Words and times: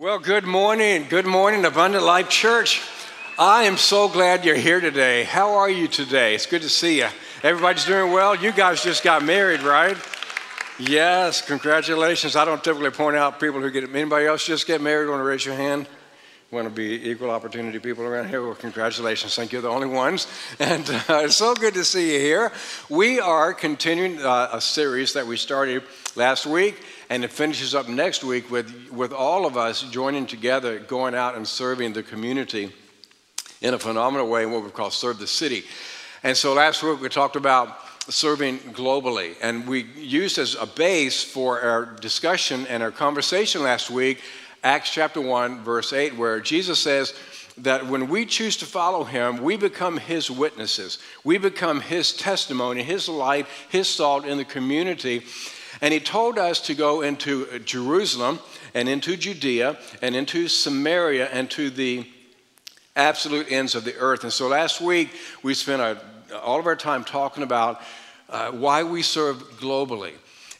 Well, 0.00 0.20
good 0.20 0.44
morning. 0.44 1.06
Good 1.08 1.26
morning, 1.26 1.64
Abundant 1.64 2.04
Life 2.04 2.28
Church. 2.28 2.82
I 3.36 3.64
am 3.64 3.76
so 3.76 4.08
glad 4.08 4.44
you're 4.44 4.54
here 4.54 4.80
today. 4.80 5.24
How 5.24 5.54
are 5.54 5.68
you 5.68 5.88
today? 5.88 6.36
It's 6.36 6.46
good 6.46 6.62
to 6.62 6.68
see 6.68 6.98
you. 6.98 7.08
Everybody's 7.42 7.84
doing 7.84 8.12
well. 8.12 8.36
You 8.36 8.52
guys 8.52 8.80
just 8.80 9.02
got 9.02 9.24
married, 9.24 9.62
right? 9.62 9.96
Yes, 10.78 11.42
congratulations. 11.42 12.36
I 12.36 12.44
don't 12.44 12.62
typically 12.62 12.90
point 12.90 13.16
out 13.16 13.40
people 13.40 13.60
who 13.60 13.72
get 13.72 13.92
anybody 13.92 14.26
else 14.26 14.46
just 14.46 14.68
get 14.68 14.80
married. 14.80 15.08
Want 15.08 15.18
to 15.18 15.24
raise 15.24 15.44
your 15.44 15.56
hand? 15.56 15.88
Want 16.52 16.68
to 16.68 16.72
be 16.72 17.10
equal 17.10 17.30
opportunity 17.30 17.80
people 17.80 18.04
around 18.04 18.28
here? 18.28 18.40
Well, 18.40 18.54
congratulations. 18.54 19.34
Thank 19.34 19.52
you. 19.52 19.60
The 19.60 19.68
only 19.68 19.88
ones. 19.88 20.28
And 20.60 20.88
uh, 21.08 21.22
it's 21.24 21.34
so 21.34 21.56
good 21.56 21.74
to 21.74 21.82
see 21.82 22.14
you 22.14 22.20
here. 22.20 22.52
We 22.88 23.18
are 23.18 23.52
continuing 23.52 24.24
uh, 24.24 24.50
a 24.52 24.60
series 24.60 25.14
that 25.14 25.26
we 25.26 25.36
started 25.36 25.82
last 26.14 26.46
week 26.46 26.84
and 27.10 27.24
it 27.24 27.32
finishes 27.32 27.74
up 27.74 27.88
next 27.88 28.22
week 28.22 28.50
with, 28.50 28.90
with 28.90 29.12
all 29.12 29.46
of 29.46 29.56
us 29.56 29.82
joining 29.82 30.26
together, 30.26 30.78
going 30.78 31.14
out 31.14 31.36
and 31.36 31.46
serving 31.46 31.92
the 31.92 32.02
community 32.02 32.72
in 33.60 33.74
a 33.74 33.78
phenomenal 33.78 34.28
way 34.28 34.46
what 34.46 34.64
we 34.64 34.70
call 34.70 34.90
Serve 34.90 35.18
the 35.18 35.26
City. 35.26 35.64
And 36.22 36.36
so 36.36 36.54
last 36.54 36.82
week 36.82 37.00
we 37.00 37.08
talked 37.08 37.36
about 37.36 37.78
serving 38.08 38.58
globally. 38.58 39.34
And 39.42 39.66
we 39.66 39.82
used 39.82 40.38
as 40.38 40.54
a 40.54 40.66
base 40.66 41.22
for 41.22 41.60
our 41.60 41.84
discussion 41.84 42.66
and 42.66 42.82
our 42.82 42.90
conversation 42.90 43.62
last 43.62 43.90
week 43.90 44.20
Acts 44.64 44.90
chapter 44.90 45.20
1, 45.20 45.62
verse 45.62 45.92
8, 45.92 46.16
where 46.16 46.40
Jesus 46.40 46.80
says, 46.80 47.14
that 47.58 47.86
when 47.86 48.08
we 48.08 48.24
choose 48.24 48.56
to 48.58 48.66
follow 48.66 49.04
him, 49.04 49.42
we 49.42 49.56
become 49.56 49.98
his 49.98 50.30
witnesses. 50.30 50.98
We 51.24 51.38
become 51.38 51.80
his 51.80 52.12
testimony, 52.12 52.82
his 52.82 53.08
light, 53.08 53.46
his 53.68 53.88
salt 53.88 54.24
in 54.24 54.38
the 54.38 54.44
community. 54.44 55.24
And 55.80 55.94
he 55.94 56.00
told 56.00 56.38
us 56.38 56.60
to 56.62 56.74
go 56.74 57.02
into 57.02 57.58
Jerusalem 57.60 58.40
and 58.74 58.88
into 58.88 59.16
Judea 59.16 59.78
and 60.02 60.16
into 60.16 60.48
Samaria 60.48 61.28
and 61.28 61.50
to 61.52 61.70
the 61.70 62.06
absolute 62.96 63.50
ends 63.50 63.74
of 63.74 63.84
the 63.84 63.96
earth. 63.96 64.24
And 64.24 64.32
so 64.32 64.48
last 64.48 64.80
week 64.80 65.10
we 65.42 65.54
spent 65.54 65.80
a, 65.80 65.98
all 66.36 66.58
of 66.58 66.66
our 66.66 66.76
time 66.76 67.04
talking 67.04 67.42
about 67.42 67.80
uh, 68.28 68.50
why 68.50 68.82
we 68.82 69.02
serve 69.02 69.36
globally. 69.58 70.12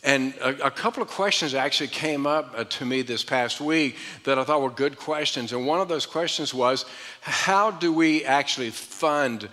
And 0.05 0.33
a, 0.37 0.67
a, 0.67 0.71
couple 0.71 1.03
of 1.03 1.09
questions 1.09 1.55
actually 1.55 1.89
came 1.89 2.25
up 2.25 2.55
uh, 2.57 2.65
to 2.65 2.87
me 2.87 3.03
this 3.03 3.25
past 3.25 3.61
week 3.61 3.97
that 4.23 4.39
I 4.39 4.45
thought 4.45 4.63
were 4.63 4.71
good 4.71 4.97
questions. 4.97 5.53
And 5.53 5.67
one 5.67 5.81
of 5.81 5.89
those 5.89 6.07
questions 6.07 6.55
was 6.55 6.85
how 7.21 7.73
do 7.73 7.93
we 7.93 8.25
actually 8.25 8.71
fund 8.71 9.49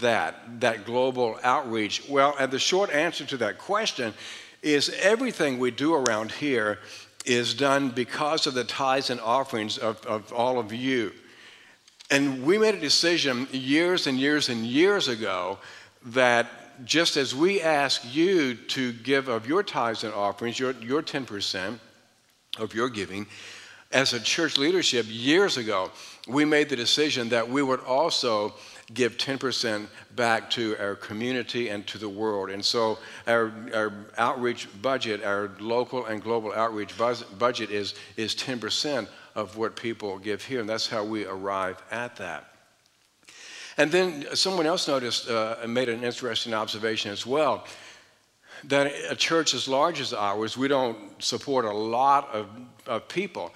that, 0.00 0.60
that 0.60 0.86
global 0.86 1.38
outreach? 1.42 2.08
Well, 2.08 2.34
and 2.40 2.50
the 2.50 2.58
short 2.58 2.90
answer 2.90 3.26
to 3.26 3.36
that 3.36 3.58
question 3.58 4.14
is 4.62 4.90
everything 5.00 5.58
we 5.58 5.70
do 5.70 5.94
around 5.94 6.32
here 6.32 6.78
is 7.24 7.54
done 7.54 7.90
because 7.90 8.46
of 8.46 8.54
the 8.54 8.64
tithes 8.64 9.10
and 9.10 9.20
offerings 9.20 9.78
of, 9.78 10.04
of 10.06 10.32
all 10.32 10.58
of 10.58 10.72
you. 10.72 11.12
And 12.10 12.44
we 12.44 12.56
made 12.56 12.74
a 12.76 12.80
decision 12.80 13.48
years 13.50 14.06
and 14.06 14.18
years 14.18 14.48
and 14.48 14.64
years 14.64 15.08
ago 15.08 15.58
that 16.06 16.84
just 16.84 17.16
as 17.16 17.34
we 17.34 17.60
ask 17.60 18.02
you 18.14 18.54
to 18.54 18.92
give 18.92 19.28
of 19.28 19.48
your 19.48 19.62
tithes 19.62 20.04
and 20.04 20.14
offerings, 20.14 20.58
your, 20.58 20.72
your 20.72 21.02
10% 21.02 21.78
of 22.58 22.74
your 22.74 22.88
giving, 22.88 23.26
as 23.92 24.12
a 24.12 24.20
church 24.20 24.58
leadership 24.58 25.06
years 25.08 25.56
ago, 25.56 25.90
we 26.28 26.44
made 26.44 26.68
the 26.68 26.76
decision 26.76 27.28
that 27.30 27.48
we 27.48 27.62
would 27.62 27.80
also 27.80 28.54
give 28.94 29.16
10% 29.16 29.86
back 30.14 30.48
to 30.50 30.76
our 30.78 30.94
community 30.94 31.68
and 31.68 31.86
to 31.88 31.98
the 31.98 32.08
world. 32.08 32.50
And 32.50 32.64
so 32.64 32.98
our, 33.26 33.52
our 33.74 33.92
outreach 34.16 34.68
budget, 34.80 35.24
our 35.24 35.50
local 35.58 36.06
and 36.06 36.22
global 36.22 36.52
outreach 36.52 36.94
budget 37.38 37.70
is, 37.70 37.94
is 38.16 38.34
10% 38.34 39.08
of 39.34 39.56
what 39.56 39.76
people 39.76 40.18
give 40.18 40.44
here. 40.44 40.60
And 40.60 40.68
that's 40.68 40.86
how 40.86 41.04
we 41.04 41.26
arrive 41.26 41.82
at 41.90 42.16
that. 42.16 42.52
And 43.76 43.92
then 43.92 44.26
someone 44.34 44.66
else 44.66 44.88
noticed 44.88 45.28
uh, 45.28 45.56
and 45.62 45.74
made 45.74 45.88
an 45.88 46.02
interesting 46.02 46.54
observation 46.54 47.10
as 47.10 47.26
well 47.26 47.66
that 48.64 48.92
a 49.10 49.14
church 49.14 49.52
as 49.52 49.68
large 49.68 50.00
as 50.00 50.14
ours, 50.14 50.56
we 50.56 50.68
don't 50.68 51.22
support 51.22 51.64
a 51.64 51.72
lot 51.72 52.28
of, 52.32 52.48
of 52.86 53.06
people. 53.08 53.52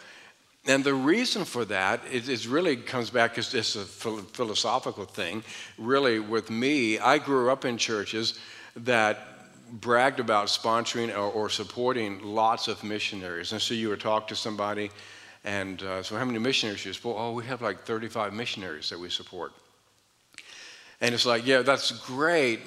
And 0.66 0.84
the 0.84 0.94
reason 0.94 1.44
for 1.44 1.64
that 1.66 2.00
is, 2.12 2.28
is 2.28 2.46
really 2.46 2.76
comes 2.76 3.10
back 3.10 3.38
as 3.38 3.50
just 3.50 3.76
a 3.76 3.80
philosophical 3.80 5.04
thing. 5.04 5.42
Really, 5.78 6.18
with 6.18 6.50
me, 6.50 6.98
I 6.98 7.18
grew 7.18 7.50
up 7.50 7.64
in 7.64 7.78
churches 7.78 8.38
that 8.76 9.26
bragged 9.72 10.20
about 10.20 10.48
sponsoring 10.48 11.14
or, 11.14 11.30
or 11.30 11.48
supporting 11.48 12.22
lots 12.22 12.68
of 12.68 12.82
missionaries. 12.84 13.52
And 13.52 13.62
so 13.62 13.74
you 13.74 13.88
would 13.88 14.00
talk 14.00 14.28
to 14.28 14.36
somebody, 14.36 14.90
and 15.44 15.82
uh, 15.82 16.02
so 16.02 16.16
how 16.16 16.24
many 16.24 16.38
missionaries 16.38 16.82
do 16.82 16.90
you 16.90 16.92
support? 16.92 17.16
Oh, 17.18 17.32
we 17.32 17.44
have 17.44 17.62
like 17.62 17.84
35 17.84 18.34
missionaries 18.34 18.90
that 18.90 18.98
we 18.98 19.08
support. 19.08 19.52
And 21.00 21.14
it's 21.14 21.24
like, 21.24 21.46
yeah, 21.46 21.62
that's 21.62 21.92
great, 22.06 22.60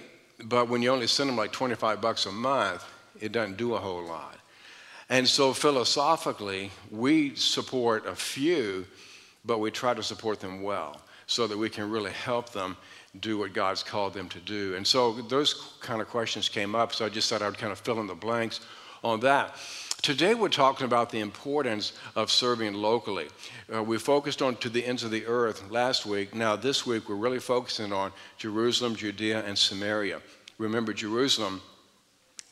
but 0.45 0.67
when 0.67 0.81
you 0.81 0.89
only 0.89 1.07
send 1.07 1.29
them 1.29 1.37
like 1.37 1.51
25 1.51 2.01
bucks 2.01 2.25
a 2.25 2.31
month, 2.31 2.83
it 3.19 3.31
doesn't 3.31 3.57
do 3.57 3.75
a 3.75 3.79
whole 3.79 4.03
lot. 4.03 4.37
And 5.09 5.27
so 5.27 5.53
philosophically, 5.53 6.71
we 6.89 7.35
support 7.35 8.05
a 8.05 8.15
few, 8.15 8.85
but 9.45 9.59
we 9.59 9.71
try 9.71 9.93
to 9.93 10.03
support 10.03 10.39
them 10.39 10.61
well 10.61 11.01
so 11.27 11.47
that 11.47 11.57
we 11.57 11.69
can 11.69 11.89
really 11.89 12.11
help 12.11 12.51
them 12.51 12.77
do 13.19 13.37
what 13.37 13.53
God's 13.53 13.83
called 13.83 14.13
them 14.13 14.29
to 14.29 14.39
do. 14.39 14.75
And 14.75 14.85
so 14.85 15.13
those 15.13 15.77
kind 15.81 16.01
of 16.01 16.07
questions 16.07 16.49
came 16.49 16.75
up, 16.75 16.93
so 16.93 17.05
I 17.05 17.09
just 17.09 17.29
thought 17.29 17.41
I 17.41 17.47
would 17.47 17.57
kind 17.57 17.71
of 17.71 17.79
fill 17.79 17.99
in 17.99 18.07
the 18.07 18.15
blanks 18.15 18.59
on 19.03 19.19
that. 19.21 19.55
Today 20.01 20.33
we're 20.33 20.49
talking 20.49 20.85
about 20.85 21.11
the 21.11 21.19
importance 21.19 21.93
of 22.15 22.29
serving 22.29 22.73
locally. 22.73 23.27
Uh, 23.73 23.81
we 23.83 23.97
focused 23.97 24.41
on 24.41 24.57
to 24.57 24.69
the 24.69 24.85
ends 24.85 25.03
of 25.03 25.11
the 25.11 25.25
earth 25.25 25.69
last 25.71 26.05
week. 26.05 26.35
Now 26.35 26.55
this 26.55 26.85
week 26.85 27.07
we're 27.07 27.15
really 27.15 27.39
focusing 27.39 27.93
on 27.93 28.11
Jerusalem, 28.37 28.95
Judea, 28.95 29.45
and 29.45 29.57
Samaria. 29.57 30.21
Remember 30.57 30.91
Jerusalem, 30.91 31.61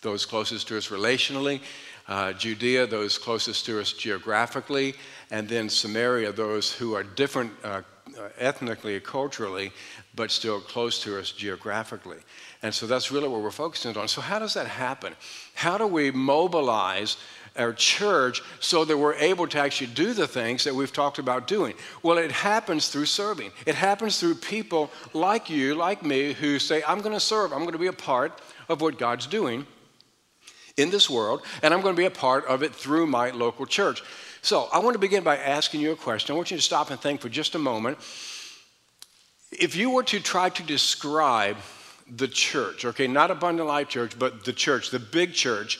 those 0.01 0.25
closest 0.25 0.67
to 0.69 0.77
us 0.77 0.87
relationally, 0.87 1.61
uh, 2.07 2.33
Judea, 2.33 2.87
those 2.87 3.17
closest 3.17 3.65
to 3.65 3.79
us 3.79 3.93
geographically, 3.93 4.95
and 5.29 5.47
then 5.47 5.69
Samaria, 5.69 6.31
those 6.31 6.71
who 6.71 6.93
are 6.93 7.03
different 7.03 7.51
uh, 7.63 7.81
uh, 8.17 8.29
ethnically 8.37 8.99
culturally, 8.99 9.71
but 10.15 10.31
still 10.31 10.59
close 10.59 11.01
to 11.03 11.17
us 11.17 11.31
geographically. 11.31 12.17
And 12.61 12.73
so 12.73 12.85
that's 12.85 13.11
really 13.11 13.29
what 13.29 13.41
we're 13.41 13.51
focusing 13.51 13.95
on. 13.95 14.07
So, 14.07 14.21
how 14.21 14.39
does 14.39 14.53
that 14.55 14.67
happen? 14.67 15.15
How 15.53 15.77
do 15.77 15.87
we 15.87 16.11
mobilize 16.11 17.17
our 17.55 17.73
church 17.73 18.41
so 18.59 18.85
that 18.85 18.97
we're 18.97 19.15
able 19.15 19.47
to 19.47 19.59
actually 19.59 19.87
do 19.87 20.13
the 20.13 20.27
things 20.27 20.63
that 20.63 20.75
we've 20.75 20.91
talked 20.91 21.19
about 21.19 21.47
doing? 21.47 21.73
Well, 22.03 22.17
it 22.17 22.31
happens 22.31 22.89
through 22.89 23.05
serving. 23.05 23.51
It 23.65 23.75
happens 23.75 24.19
through 24.19 24.35
people 24.35 24.91
like 25.13 25.49
you, 25.49 25.75
like 25.75 26.03
me, 26.03 26.33
who 26.33 26.59
say, 26.59 26.83
I'm 26.87 26.99
going 26.99 27.13
to 27.13 27.19
serve, 27.19 27.51
I'm 27.53 27.59
going 27.59 27.71
to 27.71 27.79
be 27.79 27.87
a 27.87 27.93
part 27.93 28.41
of 28.67 28.81
what 28.81 28.97
God's 28.97 29.27
doing 29.27 29.65
in 30.81 30.89
this 30.89 31.09
world, 31.09 31.41
and 31.61 31.73
I'm 31.73 31.81
going 31.81 31.95
to 31.95 31.99
be 31.99 32.05
a 32.05 32.11
part 32.11 32.45
of 32.45 32.63
it 32.63 32.73
through 32.73 33.07
my 33.07 33.29
local 33.31 33.65
church. 33.65 34.03
So 34.41 34.67
I 34.73 34.79
want 34.79 34.95
to 34.95 34.99
begin 34.99 35.23
by 35.23 35.37
asking 35.37 35.81
you 35.81 35.91
a 35.91 35.95
question. 35.95 36.33
I 36.33 36.35
want 36.35 36.51
you 36.51 36.57
to 36.57 36.63
stop 36.63 36.89
and 36.89 36.99
think 36.99 37.21
for 37.21 37.29
just 37.29 37.55
a 37.55 37.59
moment. 37.59 37.97
If 39.51 39.75
you 39.75 39.91
were 39.91 40.03
to 40.03 40.19
try 40.19 40.49
to 40.49 40.63
describe 40.63 41.57
the 42.09 42.27
church, 42.27 42.85
okay, 42.85 43.07
not 43.07 43.31
Abundant 43.31 43.67
Life 43.67 43.89
Church, 43.89 44.17
but 44.17 44.43
the 44.45 44.53
church, 44.53 44.89
the 44.89 44.99
big 44.99 45.33
church, 45.33 45.79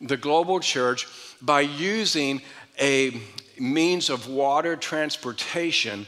the 0.00 0.16
global 0.16 0.60
church, 0.60 1.06
by 1.42 1.62
using 1.62 2.42
a 2.80 3.20
means 3.58 4.10
of 4.10 4.28
water 4.28 4.76
transportation, 4.76 6.06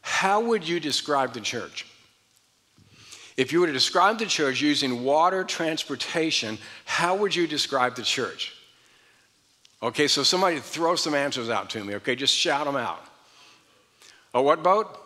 how 0.00 0.40
would 0.40 0.66
you 0.66 0.80
describe 0.80 1.32
the 1.34 1.40
church? 1.40 1.86
If 3.36 3.52
you 3.52 3.60
were 3.60 3.66
to 3.66 3.72
describe 3.72 4.18
the 4.18 4.26
church 4.26 4.60
using 4.62 5.04
water 5.04 5.44
transportation, 5.44 6.58
how 6.84 7.16
would 7.16 7.34
you 7.34 7.46
describe 7.46 7.94
the 7.94 8.02
church? 8.02 8.54
Okay, 9.82 10.08
so 10.08 10.22
somebody 10.22 10.58
throw 10.58 10.96
some 10.96 11.14
answers 11.14 11.50
out 11.50 11.68
to 11.70 11.84
me, 11.84 11.96
okay? 11.96 12.16
Just 12.16 12.34
shout 12.34 12.64
them 12.64 12.76
out. 12.76 13.04
A 14.32 14.40
what 14.40 14.62
boat? 14.62 14.98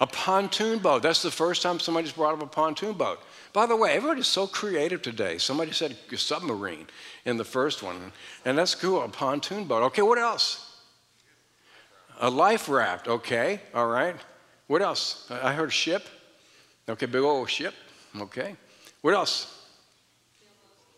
A 0.00 0.06
pontoon 0.08 0.80
boat. 0.80 1.02
That's 1.02 1.22
the 1.22 1.30
first 1.30 1.62
time 1.62 1.78
somebody's 1.78 2.10
brought 2.10 2.34
up 2.34 2.42
a 2.42 2.46
pontoon 2.46 2.94
boat. 2.94 3.20
By 3.52 3.66
the 3.66 3.76
way, 3.76 3.92
everybody's 3.92 4.26
so 4.26 4.48
creative 4.48 5.02
today. 5.02 5.38
Somebody 5.38 5.70
said 5.70 5.96
submarine 6.16 6.88
in 7.24 7.36
the 7.36 7.44
first 7.44 7.82
one, 7.82 8.12
and 8.44 8.58
that's 8.58 8.74
cool, 8.74 9.02
a 9.02 9.08
pontoon 9.08 9.64
boat. 9.64 9.84
Okay, 9.84 10.02
what 10.02 10.18
else? 10.18 10.80
A 12.20 12.28
life 12.28 12.68
raft, 12.68 13.06
okay, 13.06 13.60
all 13.72 13.86
right. 13.86 14.16
What 14.66 14.82
else? 14.82 15.30
I 15.30 15.52
heard 15.52 15.72
ship. 15.72 16.08
Okay, 16.88 17.06
big 17.06 17.22
old 17.22 17.48
ship. 17.48 17.74
Okay. 18.20 18.56
What 19.00 19.14
else? 19.14 19.50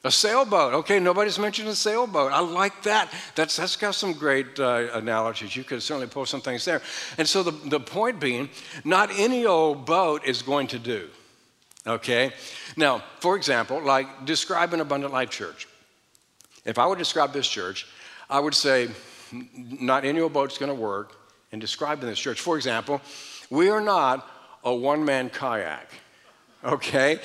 A 0.05 0.11
sailboat. 0.11 0.75
Okay, 0.75 1.01
nobody's 1.01 1.39
mentioned 1.39 1.69
a 1.69 1.75
sailboat. 1.75 2.33
I 2.33 2.41
like 2.41 2.83
that. 2.85 3.13
That's, 3.35 3.57
that's 3.57 3.77
got 3.77 3.95
some 3.95 4.13
great 4.13 4.59
uh, 4.61 4.89
analogies. 4.93 5.57
You 5.57 5.65
could 5.65 5.83
certainly 5.83 6.07
pull 6.07 6.27
some 6.27 6.41
things 6.41 6.65
there. 6.65 6.81
And 7.19 7.29
so 7.29 7.43
the, 7.43 7.51
the 7.69 7.81
point 7.81 8.21
being, 8.21 8.49
not 8.85 9.11
any 9.17 9.47
old 9.47 9.85
boat 9.85 10.25
is 10.25 10.43
going 10.43 10.69
to 10.69 10.79
do. 10.79 11.09
Okay? 11.87 12.33
Now, 12.77 13.03
for 13.21 13.37
example, 13.37 13.81
like 13.81 14.25
describe 14.25 14.73
an 14.75 14.81
abundant 14.81 15.13
life 15.13 15.31
church. 15.31 15.67
If 16.65 16.79
I 16.79 16.87
would 16.87 16.99
describe 16.99 17.33
this 17.33 17.49
church, 17.49 17.87
I 18.29 18.39
would 18.39 18.55
say 18.55 18.89
not 19.33 20.05
any 20.05 20.21
old 20.21 20.33
boat's 20.33 20.59
going 20.59 20.69
to 20.69 20.81
work 20.81 21.17
in 21.53 21.59
describing 21.59 22.09
this 22.09 22.19
church. 22.19 22.41
For 22.41 22.57
example, 22.57 23.01
we 23.51 23.71
are 23.71 23.81
not 23.81 24.29
a 24.67 24.75
one 24.75 25.05
man 25.05 25.31
kayak, 25.31 25.89
okay? 26.63 27.21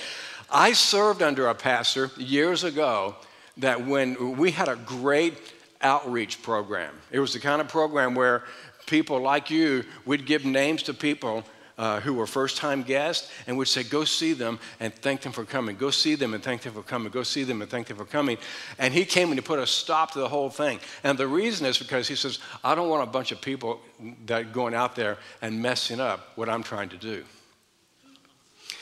I 0.49 0.73
served 0.73 1.21
under 1.23 1.47
a 1.47 1.55
pastor 1.55 2.11
years 2.15 2.63
ago 2.63 3.15
that 3.57 3.85
when 3.85 4.37
we 4.37 4.51
had 4.51 4.69
a 4.69 4.75
great 4.75 5.33
outreach 5.81 6.43
program, 6.43 6.93
it 7.11 7.19
was 7.19 7.33
the 7.33 7.39
kind 7.39 7.59
of 7.59 7.67
program 7.67 8.13
where 8.13 8.43
people 8.85 9.19
like 9.19 9.49
you 9.49 9.83
we'd 10.05 10.25
give 10.25 10.45
names 10.45 10.83
to 10.83 10.93
people 10.93 11.43
uh, 11.81 11.99
who 11.99 12.13
were 12.13 12.27
first 12.27 12.57
time 12.57 12.83
guests 12.83 13.31
and 13.47 13.57
would 13.57 13.67
say, 13.67 13.81
Go 13.81 14.03
see 14.03 14.33
them 14.33 14.59
and 14.79 14.93
thank 14.93 15.21
them 15.21 15.31
for 15.31 15.43
coming. 15.43 15.75
Go 15.75 15.89
see 15.89 16.13
them 16.13 16.35
and 16.35 16.43
thank 16.43 16.61
them 16.61 16.73
for 16.73 16.83
coming. 16.83 17.11
Go 17.11 17.23
see 17.23 17.43
them 17.43 17.63
and 17.63 17.71
thank 17.71 17.87
them 17.87 17.97
for 17.97 18.05
coming. 18.05 18.37
And 18.77 18.93
he 18.93 19.03
came 19.03 19.29
and 19.29 19.39
he 19.39 19.41
put 19.41 19.57
a 19.57 19.65
stop 19.65 20.11
to 20.11 20.19
the 20.19 20.29
whole 20.29 20.51
thing. 20.51 20.79
And 21.03 21.17
the 21.17 21.27
reason 21.27 21.65
is 21.65 21.79
because 21.79 22.07
he 22.07 22.13
says, 22.13 22.37
I 22.63 22.75
don't 22.75 22.87
want 22.87 23.01
a 23.01 23.11
bunch 23.11 23.31
of 23.31 23.41
people 23.41 23.81
that 24.27 24.53
going 24.53 24.75
out 24.75 24.95
there 24.95 25.17
and 25.41 25.59
messing 25.59 25.99
up 25.99 26.29
what 26.35 26.49
I'm 26.49 26.61
trying 26.61 26.89
to 26.89 26.97
do. 26.97 27.23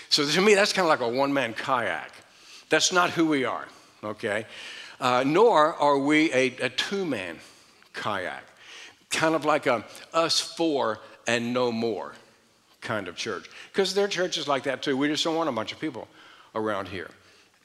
So 0.10 0.26
to 0.26 0.42
me, 0.42 0.54
that's 0.54 0.74
kind 0.74 0.86
of 0.86 0.90
like 0.90 1.00
a 1.00 1.08
one 1.08 1.32
man 1.32 1.54
kayak. 1.54 2.12
That's 2.68 2.92
not 2.92 3.12
who 3.12 3.28
we 3.28 3.46
are, 3.46 3.66
okay? 4.04 4.46
Uh, 5.00 5.24
nor 5.26 5.74
are 5.76 5.98
we 5.98 6.34
a, 6.34 6.48
a 6.62 6.70
two 6.70 7.06
man 7.06 7.40
kayak, 7.94 8.44
kind 9.10 9.36
of 9.36 9.46
like 9.46 9.68
a 9.68 9.86
us 10.14 10.42
four 10.42 11.00
and 11.26 11.54
no 11.54 11.72
more 11.72 12.14
kind 12.82 13.08
of 13.08 13.16
church. 13.16 13.50
Because 13.72 13.94
there 13.94 14.06
are 14.06 14.10
churches 14.10 14.48
like 14.48 14.64
that 14.64 14.82
too. 14.82 14.98
We 14.98 15.08
just 15.08 15.24
don't 15.24 15.36
want 15.36 15.50
a 15.50 15.54
bunch 15.54 15.72
of 15.72 15.80
people 15.80 16.08
around 16.56 16.88
here. 16.88 17.10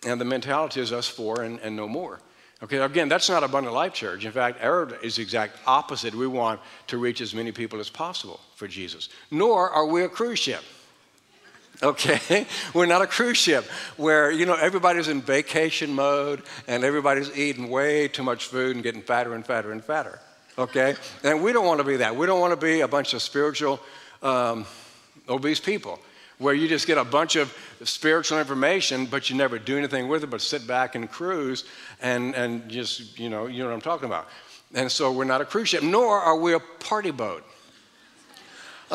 And 0.06 0.20
the 0.20 0.25
mentality 0.25 0.81
is 0.81 0.93
us 0.93 1.06
four 1.06 1.43
and, 1.43 1.58
and 1.61 1.76
no 1.76 1.88
more. 1.88 2.20
Okay, 2.62 2.78
again, 2.78 3.08
that's 3.08 3.28
not 3.28 3.43
Abundant 3.43 3.75
Life 3.75 3.93
Church. 3.93 4.25
In 4.25 4.32
fact, 4.32 4.62
our 4.62 4.94
is 5.02 5.16
the 5.16 5.22
exact 5.22 5.58
opposite. 5.66 6.14
We 6.14 6.26
want 6.26 6.61
to 6.87 6.99
reach 6.99 7.20
as 7.20 7.34
many 7.34 7.52
people 7.52 7.81
as 7.81 7.90
possible 7.90 8.40
for 8.55 8.69
Jesus. 8.69 9.08
Nor 9.31 9.70
are 9.70 9.87
we 9.87 10.02
a 10.02 10.08
cruise 10.08 10.38
ship. 10.38 10.62
Okay? 11.82 12.46
We're 12.75 12.87
not 12.87 13.02
a 13.02 13.06
cruise 13.06 13.37
ship 13.37 13.64
where, 13.96 14.31
you 14.31 14.46
know, 14.46 14.55
everybody's 14.55 15.08
in 15.08 15.20
vacation 15.20 15.93
mode 15.93 16.43
and 16.67 16.84
everybody's 16.84 17.37
eating 17.37 17.69
way 17.69 18.08
too 18.08 18.22
much 18.22 18.46
food 18.46 18.76
and 18.76 18.82
getting 18.82 19.02
fatter 19.02 19.34
and 19.34 19.44
fatter 19.44 19.72
and 19.72 19.84
fatter. 19.84 20.20
Okay? 20.56 20.94
And 21.22 21.43
we 21.43 21.52
don't 21.52 21.67
want 21.67 21.81
to 21.81 21.84
be 21.84 21.96
that. 21.96 22.17
We 22.17 22.26
don't 22.26 22.40
want 22.40 22.58
to 22.58 22.64
be 22.64 22.81
a 22.81 22.88
bunch 22.88 23.14
of 23.14 23.22
spiritual 23.22 23.81
um, 24.22 24.64
obese 25.29 25.61
people 25.61 26.00
where 26.38 26.55
you 26.55 26.69
just 26.69 26.87
get 26.87 26.99
a 26.99 27.05
bunch 27.05 27.37
of 27.37 27.56
spiritual 27.85 28.38
information, 28.38 29.06
but 29.06 29.31
you 29.31 29.37
never 29.37 29.59
do 29.59 29.79
anything 29.79 30.09
with 30.09 30.25
it 30.25 30.31
but 30.31 30.41
sit 30.41 30.67
back 30.67 30.94
and 30.94 31.11
cruise 31.11 31.65
and, 32.03 32.35
and 32.35 32.69
just, 32.69 33.19
you 33.19 33.31
know, 33.31 33.47
you 33.47 33.61
know 33.61 33.69
what 33.69 33.75
I'm 33.75 33.81
talking 33.81 34.06
about. 34.06 34.29
And 34.75 34.91
so 34.91 35.12
we're 35.12 35.25
not 35.25 35.41
a 35.41 35.44
cruise 35.44 35.69
ship, 35.69 35.82
nor 35.82 36.19
are 36.19 36.37
we 36.37 36.55
a 36.55 36.61
party 36.61 37.12
boat. 37.12 37.44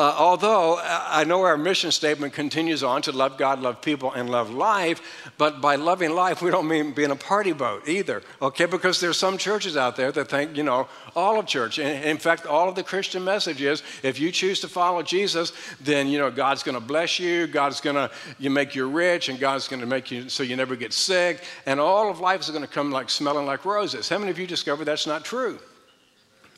Uh, 0.00 0.14
although 0.16 0.78
uh, 0.78 1.04
I 1.10 1.24
know 1.24 1.42
our 1.42 1.58
mission 1.58 1.90
statement 1.90 2.32
continues 2.32 2.82
on 2.82 3.02
to 3.02 3.12
love 3.12 3.36
God, 3.36 3.60
love 3.60 3.82
people, 3.82 4.10
and 4.14 4.30
love 4.30 4.50
life, 4.50 5.30
but 5.36 5.60
by 5.60 5.76
loving 5.76 6.14
life, 6.14 6.40
we 6.40 6.50
don't 6.50 6.66
mean 6.66 6.92
being 6.92 7.10
a 7.10 7.16
party 7.16 7.52
boat 7.52 7.86
either, 7.86 8.22
okay? 8.40 8.64
Because 8.64 8.98
there's 8.98 9.18
some 9.18 9.36
churches 9.36 9.76
out 9.76 9.96
there 9.96 10.10
that 10.10 10.30
think, 10.30 10.56
you 10.56 10.62
know, 10.62 10.88
all 11.14 11.38
of 11.38 11.44
church. 11.44 11.78
In, 11.78 12.02
in 12.02 12.16
fact, 12.16 12.46
all 12.46 12.66
of 12.66 12.76
the 12.76 12.82
Christian 12.82 13.22
message 13.24 13.60
is 13.60 13.82
if 14.02 14.18
you 14.18 14.32
choose 14.32 14.60
to 14.60 14.68
follow 14.68 15.02
Jesus, 15.02 15.52
then, 15.82 16.08
you 16.08 16.18
know, 16.18 16.30
God's 16.30 16.62
going 16.62 16.76
to 16.76 16.80
bless 16.80 17.18
you, 17.18 17.46
God's 17.46 17.82
going 17.82 17.96
to 17.96 18.10
you 18.38 18.48
make 18.48 18.74
you 18.74 18.88
rich, 18.88 19.28
and 19.28 19.38
God's 19.38 19.68
going 19.68 19.80
to 19.80 19.86
make 19.86 20.10
you 20.10 20.30
so 20.30 20.42
you 20.42 20.56
never 20.56 20.76
get 20.76 20.94
sick, 20.94 21.44
and 21.66 21.78
all 21.78 22.08
of 22.08 22.20
life 22.20 22.40
is 22.40 22.48
going 22.48 22.62
to 22.62 22.72
come 22.72 22.90
like 22.90 23.10
smelling 23.10 23.44
like 23.44 23.66
roses. 23.66 24.08
How 24.08 24.16
many 24.16 24.30
of 24.30 24.38
you 24.38 24.46
discovered 24.46 24.86
that's 24.86 25.06
not 25.06 25.26
true? 25.26 25.58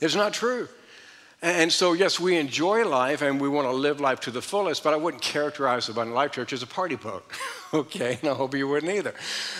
It's 0.00 0.14
not 0.14 0.32
true. 0.32 0.68
And 1.44 1.72
so, 1.72 1.92
yes, 1.92 2.20
we 2.20 2.36
enjoy 2.36 2.88
life 2.88 3.20
and 3.20 3.40
we 3.40 3.48
want 3.48 3.66
to 3.66 3.72
live 3.72 4.00
life 4.00 4.20
to 4.20 4.30
the 4.30 4.40
fullest, 4.40 4.84
but 4.84 4.94
I 4.94 4.96
wouldn't 4.96 5.24
characterize 5.24 5.88
Abundant 5.88 6.14
Life 6.14 6.30
Church 6.30 6.52
as 6.52 6.62
a 6.62 6.68
party 6.68 6.94
boat, 6.94 7.24
okay? 7.74 8.20
And 8.22 8.30
I 8.30 8.34
hope 8.34 8.54
you 8.54 8.68
wouldn't 8.68 8.92
either. 8.92 9.12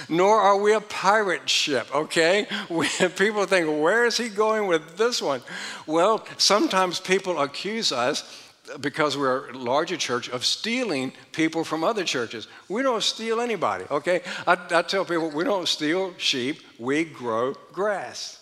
Nor 0.09 0.41
are 0.41 0.57
we 0.57 0.75
a 0.75 0.81
pirate 0.81 1.51
ship, 1.51 1.93
okay? 1.93 2.47
We, 2.71 2.87
people 3.17 3.47
think, 3.47 3.67
where 3.83 4.05
is 4.05 4.17
he 4.17 4.29
going 4.29 4.69
with 4.69 4.97
this 4.97 5.21
one? 5.21 5.43
Well, 5.87 6.25
sometimes 6.39 7.01
people 7.01 7.41
accuse 7.41 7.91
us 7.91 8.49
uh, 8.73 8.79
because 8.79 9.19
we're 9.19 9.51
a 9.51 9.59
larger 9.59 9.97
church 9.97 10.29
of 10.29 10.45
stealing 10.45 11.13
people 11.33 11.65
from 11.65 11.83
other 11.83 12.05
churches. 12.05 12.47
We 12.69 12.83
don't 12.83 13.03
steal 13.03 13.41
anybody, 13.41 13.87
okay? 13.91 14.21
I, 14.47 14.57
I 14.71 14.83
tell 14.83 15.05
people 15.05 15.31
we 15.31 15.43
don't 15.43 15.67
steal 15.67 16.15
sheep, 16.17 16.61
we 16.79 17.03
grow 17.03 17.55
grass. 17.73 18.39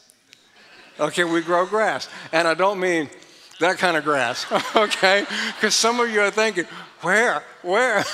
Okay, 1.00 1.25
we 1.25 1.40
grow 1.40 1.64
grass. 1.64 2.10
And 2.31 2.46
I 2.46 2.52
don't 2.52 2.78
mean 2.78 3.08
that 3.60 3.78
kind 3.78 3.96
of 3.96 4.04
grass, 4.04 4.44
okay? 4.76 5.24
Because 5.54 5.74
some 5.74 6.00
of 6.00 6.10
you 6.10 6.20
are 6.20 6.30
thinking, 6.30 6.64
where, 7.02 7.42
where? 7.62 8.04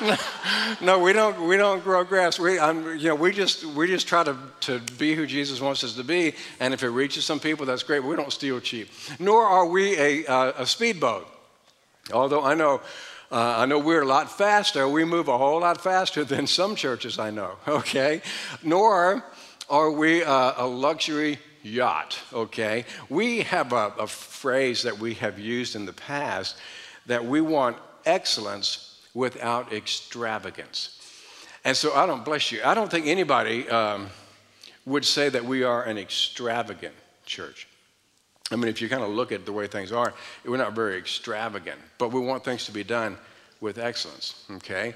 no, 0.80 0.98
we 0.98 1.12
don't. 1.12 1.46
We 1.46 1.58
don't 1.58 1.84
grow 1.84 2.04
grass. 2.04 2.38
We, 2.38 2.58
I'm, 2.58 2.98
you 2.98 3.08
know, 3.08 3.14
we 3.14 3.32
just 3.32 3.64
we 3.66 3.86
just 3.86 4.08
try 4.08 4.24
to, 4.24 4.36
to 4.60 4.78
be 4.98 5.14
who 5.14 5.26
Jesus 5.26 5.60
wants 5.60 5.84
us 5.84 5.94
to 5.96 6.04
be. 6.04 6.34
And 6.58 6.72
if 6.72 6.82
it 6.82 6.88
reaches 6.88 7.26
some 7.26 7.38
people, 7.38 7.66
that's 7.66 7.82
great. 7.82 8.02
We 8.02 8.16
don't 8.16 8.32
steal 8.32 8.60
cheap. 8.60 8.88
Nor 9.18 9.42
are 9.42 9.66
we 9.66 9.98
a, 9.98 10.26
uh, 10.26 10.52
a 10.58 10.66
speedboat. 10.66 11.28
Although 12.12 12.44
I 12.44 12.54
know. 12.54 12.80
Uh, 13.32 13.56
I 13.58 13.66
know 13.66 13.80
we're 13.80 14.02
a 14.02 14.06
lot 14.06 14.30
faster. 14.30 14.86
We 14.88 15.04
move 15.04 15.26
a 15.26 15.36
whole 15.36 15.60
lot 15.60 15.80
faster 15.80 16.24
than 16.32 16.46
some 16.46 16.76
churches 16.76 17.18
I 17.18 17.30
know, 17.30 17.56
okay? 17.66 18.22
Nor 18.62 19.24
are 19.68 19.90
we 19.90 20.22
uh, 20.22 20.52
a 20.56 20.66
luxury 20.66 21.40
yacht, 21.64 22.18
okay? 22.32 22.84
We 23.08 23.40
have 23.40 23.72
a, 23.72 23.92
a 23.98 24.06
phrase 24.06 24.84
that 24.84 24.98
we 24.98 25.14
have 25.14 25.38
used 25.38 25.74
in 25.74 25.86
the 25.86 25.92
past 25.92 26.56
that 27.06 27.24
we 27.24 27.40
want 27.40 27.76
excellence 28.06 29.00
without 29.14 29.72
extravagance. 29.72 31.00
And 31.64 31.76
so 31.76 31.94
I 31.94 32.06
don't, 32.06 32.24
bless 32.24 32.52
you, 32.52 32.60
I 32.64 32.74
don't 32.74 32.90
think 32.90 33.06
anybody 33.06 33.68
um, 33.68 34.08
would 34.84 35.04
say 35.04 35.28
that 35.30 35.44
we 35.44 35.62
are 35.64 35.82
an 35.84 35.96
extravagant 35.96 36.94
church. 37.24 37.66
I 38.50 38.56
mean, 38.56 38.68
if 38.68 38.82
you 38.82 38.90
kind 38.90 39.02
of 39.02 39.08
look 39.08 39.32
at 39.32 39.46
the 39.46 39.52
way 39.52 39.66
things 39.66 39.90
are, 39.90 40.12
we're 40.44 40.58
not 40.58 40.74
very 40.74 40.98
extravagant, 40.98 41.80
but 41.98 42.12
we 42.12 42.20
want 42.20 42.44
things 42.44 42.66
to 42.66 42.72
be 42.72 42.84
done 42.84 43.16
with 43.62 43.78
excellence, 43.78 44.44
okay? 44.50 44.94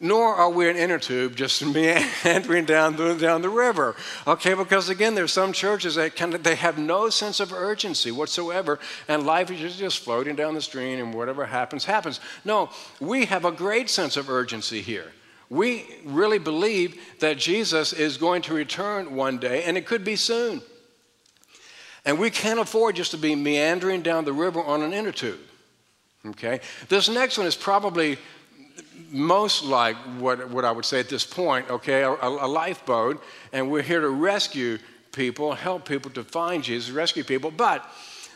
Nor 0.00 0.34
are 0.34 0.48
we 0.48 0.68
an 0.68 0.76
inner 0.76 0.98
tube 0.98 1.36
just 1.36 1.64
meandering 1.74 2.64
down 2.64 2.96
the, 2.96 3.14
down 3.14 3.42
the 3.42 3.50
river. 3.50 3.94
Okay, 4.26 4.54
because 4.54 4.88
again, 4.88 5.14
there's 5.14 5.32
some 5.32 5.52
churches 5.52 5.96
that 5.96 6.16
kind 6.16 6.34
of, 6.34 6.42
they 6.42 6.54
have 6.54 6.78
no 6.78 7.10
sense 7.10 7.38
of 7.38 7.52
urgency 7.52 8.10
whatsoever, 8.10 8.78
and 9.06 9.26
life 9.26 9.50
is 9.50 9.76
just 9.76 9.98
floating 9.98 10.34
down 10.34 10.54
the 10.54 10.62
stream, 10.62 10.98
and 10.98 11.14
whatever 11.14 11.44
happens, 11.44 11.84
happens. 11.84 12.18
No, 12.44 12.70
we 12.98 13.26
have 13.26 13.44
a 13.44 13.52
great 13.52 13.90
sense 13.90 14.16
of 14.16 14.30
urgency 14.30 14.80
here. 14.80 15.12
We 15.50 15.84
really 16.04 16.38
believe 16.38 17.00
that 17.18 17.36
Jesus 17.36 17.92
is 17.92 18.16
going 18.16 18.42
to 18.42 18.54
return 18.54 19.14
one 19.14 19.38
day, 19.38 19.64
and 19.64 19.76
it 19.76 19.84
could 19.84 20.04
be 20.04 20.16
soon. 20.16 20.62
And 22.04 22.18
we 22.18 22.30
can't 22.30 22.60
afford 22.60 22.96
just 22.96 23.10
to 23.10 23.18
be 23.18 23.34
meandering 23.34 24.00
down 24.00 24.24
the 24.24 24.32
river 24.32 24.62
on 24.62 24.80
an 24.82 24.94
inner 24.94 25.12
tube. 25.12 25.40
Okay? 26.24 26.60
This 26.88 27.08
next 27.08 27.36
one 27.36 27.46
is 27.46 27.56
probably 27.56 28.18
most 29.10 29.64
like 29.64 29.96
what, 30.18 30.50
what 30.50 30.64
I 30.64 30.72
would 30.72 30.84
say 30.84 31.00
at 31.00 31.08
this 31.08 31.24
point, 31.24 31.70
okay, 31.70 32.02
a, 32.02 32.12
a 32.12 32.48
lifeboat, 32.48 33.22
and 33.52 33.70
we're 33.70 33.82
here 33.82 34.00
to 34.00 34.10
rescue 34.10 34.78
people, 35.12 35.54
help 35.54 35.88
people 35.88 36.10
to 36.12 36.22
find 36.22 36.62
Jesus, 36.62 36.90
rescue 36.90 37.24
people. 37.24 37.50
But 37.50 37.84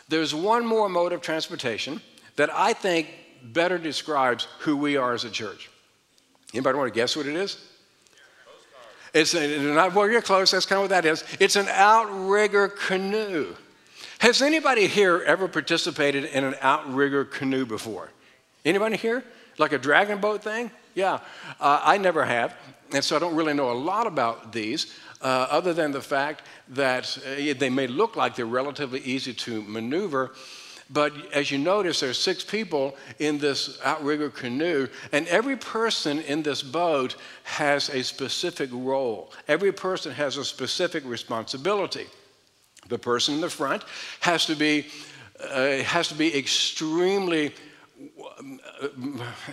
there's 0.09 0.33
one 0.33 0.65
more 0.65 0.89
mode 0.89 1.13
of 1.13 1.21
transportation 1.21 2.01
that 2.35 2.49
I 2.53 2.73
think 2.73 3.07
better 3.43 3.77
describes 3.77 4.47
who 4.59 4.75
we 4.75 4.97
are 4.97 5.13
as 5.13 5.23
a 5.23 5.29
church. 5.29 5.69
Anybody 6.53 6.77
want 6.77 6.93
to 6.93 6.99
guess 6.99 7.15
what 7.15 7.25
it 7.25 7.35
is? 7.35 7.57
It's 9.13 9.33
a, 9.33 9.59
not 9.73 9.93
well, 9.93 10.09
you're 10.09 10.21
close. 10.21 10.51
That's 10.51 10.65
kind 10.65 10.77
of 10.77 10.83
what 10.83 10.89
that 10.89 11.05
is. 11.05 11.23
It's 11.39 11.55
an 11.55 11.67
outrigger 11.69 12.67
canoe. 12.67 13.55
Has 14.19 14.41
anybody 14.41 14.87
here 14.87 15.21
ever 15.25 15.47
participated 15.47 16.25
in 16.25 16.43
an 16.43 16.55
outrigger 16.61 17.23
canoe 17.23 17.65
before? 17.65 18.09
Anybody 18.65 18.97
here? 18.97 19.23
Like 19.57 19.73
a 19.73 19.77
dragon 19.77 20.19
boat 20.19 20.43
thing? 20.43 20.71
Yeah, 20.95 21.19
uh, 21.59 21.81
I 21.83 21.97
never 21.97 22.23
have, 22.23 22.55
and 22.93 23.03
so 23.03 23.15
I 23.15 23.19
don't 23.19 23.35
really 23.35 23.53
know 23.53 23.71
a 23.71 23.73
lot 23.73 24.07
about 24.07 24.53
these, 24.53 24.93
uh, 25.21 25.47
other 25.49 25.73
than 25.73 25.91
the 25.91 26.01
fact 26.01 26.43
that 26.69 27.17
uh, 27.17 27.53
they 27.57 27.69
may 27.69 27.87
look 27.87 28.15
like 28.15 28.35
they're 28.35 28.45
relatively 28.45 29.01
easy 29.01 29.33
to 29.33 29.61
maneuver. 29.63 30.31
But 30.89 31.13
as 31.33 31.49
you 31.49 31.57
notice, 31.57 31.99
there's 31.99 32.19
six 32.19 32.43
people 32.43 32.95
in 33.17 33.39
this 33.39 33.79
outrigger 33.83 34.29
canoe, 34.29 34.87
and 35.11 35.27
every 35.27 35.57
person 35.57 36.19
in 36.21 36.43
this 36.43 36.61
boat 36.61 37.15
has 37.43 37.89
a 37.89 38.03
specific 38.03 38.69
role. 38.71 39.33
Every 39.47 39.71
person 39.71 40.11
has 40.13 40.37
a 40.37 40.45
specific 40.45 41.03
responsibility. 41.05 42.05
The 42.87 42.99
person 42.99 43.35
in 43.35 43.41
the 43.41 43.49
front 43.49 43.83
has 44.19 44.45
to 44.45 44.55
be, 44.55 44.85
uh, 45.41 45.77
has 45.77 46.07
to 46.09 46.15
be 46.15 46.37
extremely 46.37 47.53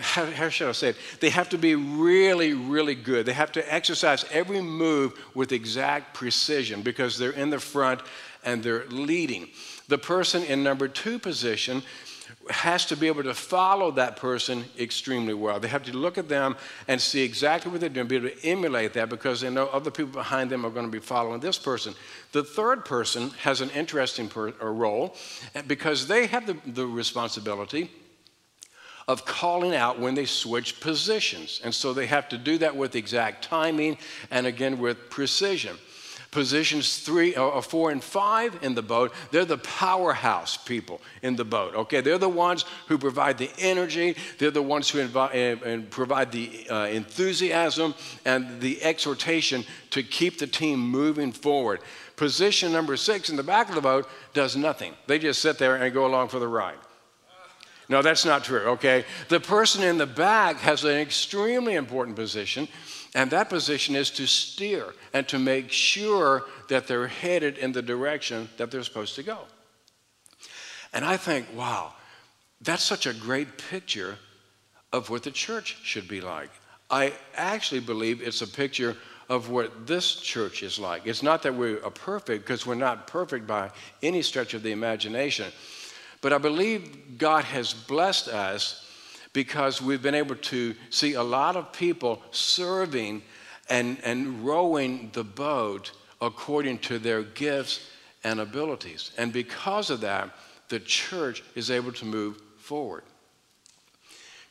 how, 0.00 0.26
how, 0.26 0.48
should 0.48 0.68
I 0.68 0.72
say 0.72 0.88
it? 0.90 0.96
They 1.20 1.30
have 1.30 1.48
to 1.50 1.58
be 1.58 1.74
really, 1.74 2.54
really 2.54 2.94
good. 2.94 3.26
They 3.26 3.32
have 3.32 3.52
to 3.52 3.72
exercise 3.74 4.24
every 4.32 4.60
move 4.60 5.18
with 5.34 5.52
exact 5.52 6.14
precision 6.14 6.82
because 6.82 7.18
they're 7.18 7.30
in 7.30 7.50
the 7.50 7.60
front 7.60 8.00
and 8.44 8.62
they're 8.62 8.86
leading. 8.88 9.48
The 9.88 9.98
person 9.98 10.42
in 10.44 10.62
number 10.62 10.88
two 10.88 11.18
position 11.18 11.82
has 12.50 12.86
to 12.86 12.96
be 12.96 13.06
able 13.06 13.22
to 13.22 13.34
follow 13.34 13.92
that 13.92 14.16
person 14.16 14.64
extremely 14.78 15.34
well. 15.34 15.60
They 15.60 15.68
have 15.68 15.84
to 15.84 15.96
look 15.96 16.18
at 16.18 16.28
them 16.28 16.56
and 16.88 17.00
see 17.00 17.22
exactly 17.22 17.70
what 17.70 17.80
they're 17.80 17.90
doing, 17.90 18.08
be 18.08 18.16
able 18.16 18.30
to 18.30 18.44
emulate 18.44 18.94
that 18.94 19.08
because 19.08 19.40
they 19.40 19.50
know 19.50 19.66
other 19.68 19.92
people 19.92 20.12
behind 20.12 20.50
them 20.50 20.64
are 20.66 20.70
going 20.70 20.86
to 20.86 20.90
be 20.90 20.98
following 20.98 21.38
this 21.38 21.58
person. 21.58 21.94
The 22.32 22.42
third 22.42 22.84
person 22.84 23.30
has 23.42 23.60
an 23.60 23.70
interesting 23.70 24.28
per, 24.28 24.50
role 24.60 25.14
because 25.68 26.08
they 26.08 26.26
have 26.26 26.46
the, 26.46 26.56
the 26.66 26.86
responsibility 26.86 27.90
of 29.08 29.24
calling 29.24 29.74
out 29.74 29.98
when 29.98 30.14
they 30.14 30.26
switch 30.26 30.80
positions. 30.80 31.60
And 31.64 31.74
so 31.74 31.92
they 31.92 32.06
have 32.06 32.28
to 32.30 32.38
do 32.38 32.58
that 32.58 32.76
with 32.76 32.96
exact 32.96 33.44
timing 33.44 33.98
and 34.30 34.46
again 34.46 34.78
with 34.78 35.10
precision. 35.10 35.76
Positions 36.32 37.00
three 37.00 37.36
or 37.36 37.52
uh, 37.52 37.58
uh, 37.58 37.60
four 37.60 37.90
and 37.90 38.02
five 38.02 38.58
in 38.62 38.74
the 38.74 38.80
boat, 38.80 39.12
they're 39.30 39.44
the 39.44 39.58
powerhouse 39.58 40.56
people 40.56 41.02
in 41.20 41.36
the 41.36 41.44
boat. 41.44 41.74
Okay, 41.74 42.00
they're 42.00 42.16
the 42.16 42.26
ones 42.26 42.64
who 42.88 42.96
provide 42.96 43.36
the 43.36 43.50
energy, 43.58 44.16
they're 44.38 44.50
the 44.50 44.62
ones 44.62 44.88
who 44.88 45.06
invi- 45.06 45.62
and 45.62 45.90
provide 45.90 46.32
the 46.32 46.66
uh, 46.70 46.86
enthusiasm 46.86 47.94
and 48.24 48.62
the 48.62 48.82
exhortation 48.82 49.62
to 49.90 50.02
keep 50.02 50.38
the 50.38 50.46
team 50.46 50.80
moving 50.80 51.32
forward. 51.32 51.80
Position 52.16 52.72
number 52.72 52.96
six 52.96 53.28
in 53.28 53.36
the 53.36 53.42
back 53.42 53.68
of 53.68 53.74
the 53.74 53.82
boat 53.82 54.08
does 54.32 54.56
nothing. 54.56 54.94
They 55.06 55.18
just 55.18 55.42
sit 55.42 55.58
there 55.58 55.76
and 55.76 55.92
go 55.92 56.06
along 56.06 56.28
for 56.28 56.38
the 56.38 56.48
ride. 56.48 56.78
No, 57.92 58.00
that's 58.00 58.24
not 58.24 58.42
true, 58.42 58.62
okay? 58.68 59.04
The 59.28 59.38
person 59.38 59.82
in 59.82 59.98
the 59.98 60.06
back 60.06 60.56
has 60.60 60.82
an 60.82 60.96
extremely 60.96 61.74
important 61.74 62.16
position, 62.16 62.66
and 63.14 63.30
that 63.32 63.50
position 63.50 63.94
is 63.94 64.10
to 64.12 64.26
steer 64.26 64.94
and 65.12 65.28
to 65.28 65.38
make 65.38 65.70
sure 65.70 66.44
that 66.70 66.86
they're 66.86 67.08
headed 67.08 67.58
in 67.58 67.72
the 67.72 67.82
direction 67.82 68.48
that 68.56 68.70
they're 68.70 68.82
supposed 68.82 69.14
to 69.16 69.22
go. 69.22 69.40
And 70.94 71.04
I 71.04 71.18
think, 71.18 71.48
wow, 71.54 71.92
that's 72.62 72.82
such 72.82 73.04
a 73.04 73.12
great 73.12 73.58
picture 73.70 74.16
of 74.90 75.10
what 75.10 75.22
the 75.22 75.30
church 75.30 75.76
should 75.82 76.08
be 76.08 76.22
like. 76.22 76.48
I 76.88 77.12
actually 77.36 77.82
believe 77.82 78.22
it's 78.22 78.40
a 78.40 78.48
picture 78.48 78.96
of 79.28 79.50
what 79.50 79.86
this 79.86 80.14
church 80.14 80.62
is 80.62 80.78
like. 80.78 81.06
It's 81.06 81.22
not 81.22 81.42
that 81.42 81.54
we're 81.54 81.76
perfect, 81.90 82.46
because 82.46 82.64
we're 82.64 82.74
not 82.74 83.06
perfect 83.06 83.46
by 83.46 83.70
any 84.02 84.22
stretch 84.22 84.54
of 84.54 84.62
the 84.62 84.72
imagination. 84.72 85.52
But 86.22 86.32
I 86.32 86.38
believe 86.38 87.18
God 87.18 87.44
has 87.44 87.74
blessed 87.74 88.28
us 88.28 88.88
because 89.34 89.82
we've 89.82 90.02
been 90.02 90.14
able 90.14 90.36
to 90.36 90.74
see 90.88 91.14
a 91.14 91.22
lot 91.22 91.56
of 91.56 91.72
people 91.72 92.22
serving 92.30 93.22
and, 93.68 93.98
and 94.04 94.44
rowing 94.46 95.10
the 95.12 95.24
boat 95.24 95.92
according 96.20 96.78
to 96.78 96.98
their 96.98 97.22
gifts 97.22 97.90
and 98.24 98.40
abilities. 98.40 99.10
And 99.18 99.32
because 99.32 99.90
of 99.90 100.00
that, 100.02 100.30
the 100.68 100.80
church 100.80 101.42
is 101.54 101.70
able 101.70 101.92
to 101.92 102.04
move 102.04 102.40
forward. 102.56 103.02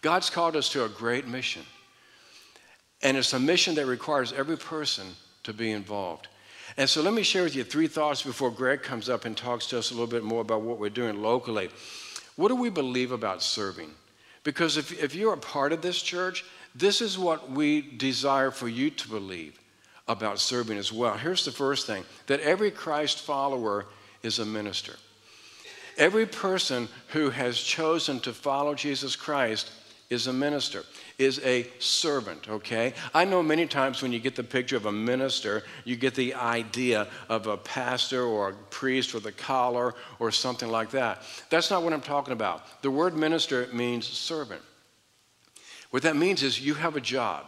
God's 0.01 0.29
called 0.29 0.55
us 0.55 0.69
to 0.69 0.83
a 0.83 0.89
great 0.89 1.27
mission. 1.27 1.63
And 3.01 3.15
it's 3.15 3.33
a 3.33 3.39
mission 3.39 3.75
that 3.75 3.85
requires 3.85 4.33
every 4.33 4.57
person 4.57 5.07
to 5.43 5.53
be 5.53 5.71
involved. 5.71 6.27
And 6.77 6.89
so 6.89 7.01
let 7.01 7.13
me 7.13 7.23
share 7.23 7.43
with 7.43 7.55
you 7.55 7.63
three 7.63 7.87
thoughts 7.87 8.21
before 8.21 8.51
Greg 8.51 8.81
comes 8.81 9.09
up 9.09 9.25
and 9.25 9.35
talks 9.35 9.67
to 9.67 9.77
us 9.77 9.91
a 9.91 9.93
little 9.93 10.07
bit 10.07 10.23
more 10.23 10.41
about 10.41 10.61
what 10.61 10.79
we're 10.79 10.89
doing 10.89 11.21
locally. 11.21 11.69
What 12.35 12.47
do 12.47 12.55
we 12.55 12.69
believe 12.69 13.11
about 13.11 13.43
serving? 13.43 13.91
Because 14.43 14.77
if, 14.77 15.01
if 15.03 15.13
you're 15.13 15.33
a 15.33 15.37
part 15.37 15.73
of 15.73 15.81
this 15.81 16.01
church, 16.01 16.45
this 16.73 17.01
is 17.01 17.17
what 17.17 17.51
we 17.51 17.81
desire 17.81 18.51
for 18.51 18.67
you 18.67 18.89
to 18.89 19.09
believe 19.09 19.59
about 20.07 20.39
serving 20.39 20.77
as 20.77 20.91
well. 20.91 21.15
Here's 21.15 21.45
the 21.45 21.51
first 21.51 21.85
thing 21.85 22.03
that 22.27 22.39
every 22.39 22.71
Christ 22.71 23.19
follower 23.19 23.85
is 24.23 24.39
a 24.39 24.45
minister. 24.45 24.95
Every 25.97 26.25
person 26.25 26.87
who 27.09 27.29
has 27.29 27.59
chosen 27.59 28.19
to 28.21 28.33
follow 28.33 28.73
Jesus 28.73 29.15
Christ 29.15 29.71
is 30.11 30.27
a 30.27 30.33
minister 30.33 30.83
is 31.21 31.39
a 31.45 31.67
servant, 31.79 32.49
okay? 32.49 32.93
I 33.13 33.25
know 33.25 33.43
many 33.43 33.67
times 33.67 34.01
when 34.01 34.11
you 34.11 34.19
get 34.19 34.35
the 34.35 34.43
picture 34.43 34.75
of 34.75 34.87
a 34.87 34.91
minister, 34.91 35.63
you 35.85 35.95
get 35.95 36.15
the 36.15 36.33
idea 36.33 37.07
of 37.29 37.47
a 37.47 37.57
pastor 37.57 38.23
or 38.23 38.49
a 38.49 38.53
priest 38.53 39.13
with 39.13 39.25
a 39.27 39.31
collar 39.31 39.93
or 40.19 40.31
something 40.31 40.69
like 40.69 40.91
that. 40.91 41.21
That's 41.49 41.69
not 41.69 41.83
what 41.83 41.93
I'm 41.93 42.01
talking 42.01 42.33
about. 42.33 42.81
The 42.81 42.91
word 42.91 43.15
minister 43.15 43.67
means 43.71 44.07
servant. 44.07 44.61
What 45.91 46.03
that 46.03 46.15
means 46.15 46.41
is 46.41 46.59
you 46.59 46.73
have 46.73 46.95
a 46.95 47.01
job, 47.01 47.45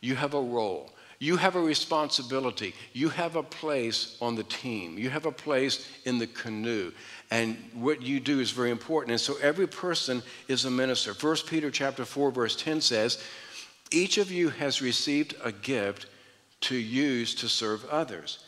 you 0.00 0.14
have 0.14 0.34
a 0.34 0.40
role. 0.40 0.90
You 1.22 1.36
have 1.36 1.54
a 1.54 1.60
responsibility. 1.60 2.74
You 2.94 3.10
have 3.10 3.36
a 3.36 3.42
place 3.42 4.16
on 4.22 4.36
the 4.36 4.42
team. 4.44 4.98
You 4.98 5.10
have 5.10 5.26
a 5.26 5.32
place 5.32 5.86
in 6.06 6.16
the 6.16 6.26
canoe. 6.26 6.92
And 7.30 7.56
what 7.74 8.02
you 8.02 8.18
do 8.18 8.40
is 8.40 8.50
very 8.50 8.70
important. 8.70 9.12
And 9.12 9.20
so 9.20 9.36
every 9.40 9.68
person 9.68 10.22
is 10.48 10.64
a 10.64 10.70
minister. 10.70 11.12
1 11.12 11.36
Peter 11.46 11.70
chapter 11.70 12.04
4, 12.04 12.32
verse 12.32 12.56
10 12.56 12.80
says, 12.80 13.22
Each 13.90 14.18
of 14.18 14.32
you 14.32 14.48
has 14.50 14.82
received 14.82 15.36
a 15.44 15.52
gift 15.52 16.06
to 16.62 16.76
use 16.76 17.34
to 17.36 17.48
serve 17.48 17.84
others. 17.88 18.40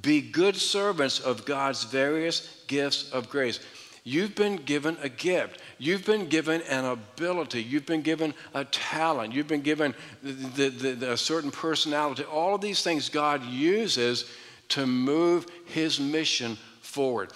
Be 0.00 0.22
good 0.22 0.56
servants 0.56 1.20
of 1.20 1.44
God's 1.44 1.84
various 1.84 2.64
gifts 2.66 3.10
of 3.10 3.28
grace. 3.28 3.60
You've 4.04 4.34
been 4.34 4.56
given 4.56 4.96
a 5.02 5.08
gift. 5.08 5.60
You've 5.78 6.04
been 6.04 6.28
given 6.28 6.62
an 6.62 6.86
ability. 6.86 7.62
You've 7.62 7.86
been 7.86 8.02
given 8.02 8.34
a 8.54 8.64
talent. 8.64 9.32
You've 9.32 9.46
been 9.46 9.60
given 9.60 9.94
the, 10.22 10.70
the, 10.70 10.92
the, 10.94 11.12
a 11.12 11.16
certain 11.16 11.50
personality. 11.50 12.24
All 12.24 12.54
of 12.54 12.60
these 12.60 12.82
things 12.82 13.08
God 13.08 13.44
uses 13.44 14.28
to 14.70 14.86
move 14.86 15.46
His 15.66 16.00
mission 16.00 16.56
forward. 16.80 17.32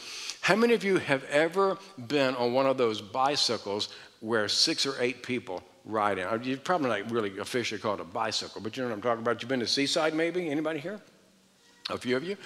How 0.47 0.55
many 0.55 0.75
of 0.75 0.85
you 0.85 0.99
have 0.99 1.25
ever 1.25 1.76
been 2.07 2.37
on 2.37 2.53
one 2.53 2.67
of 2.67 2.79
those 2.79 3.00
bicycles 3.00 3.88
where 4.21 4.47
six 4.47 4.87
or 4.87 4.95
eight 5.00 5.25
people 5.25 5.61
ride 5.85 6.19
in? 6.19 6.45
You're 6.45 6.59
probably 6.59 6.88
not 6.88 7.11
really 7.11 7.37
officially 7.38 7.81
called 7.81 7.99
a 7.99 8.05
bicycle, 8.05 8.61
but 8.61 8.76
you 8.76 8.85
know 8.85 8.91
what 8.91 8.95
I'm 8.95 9.03
talking 9.03 9.23
about. 9.23 9.43
You've 9.43 9.49
been 9.49 9.59
to 9.59 9.67
Seaside, 9.67 10.15
maybe? 10.15 10.49
Anybody 10.49 10.79
here? 10.79 11.00
A 11.91 11.99
few 11.99 12.17
of 12.17 12.23
you? 12.23 12.37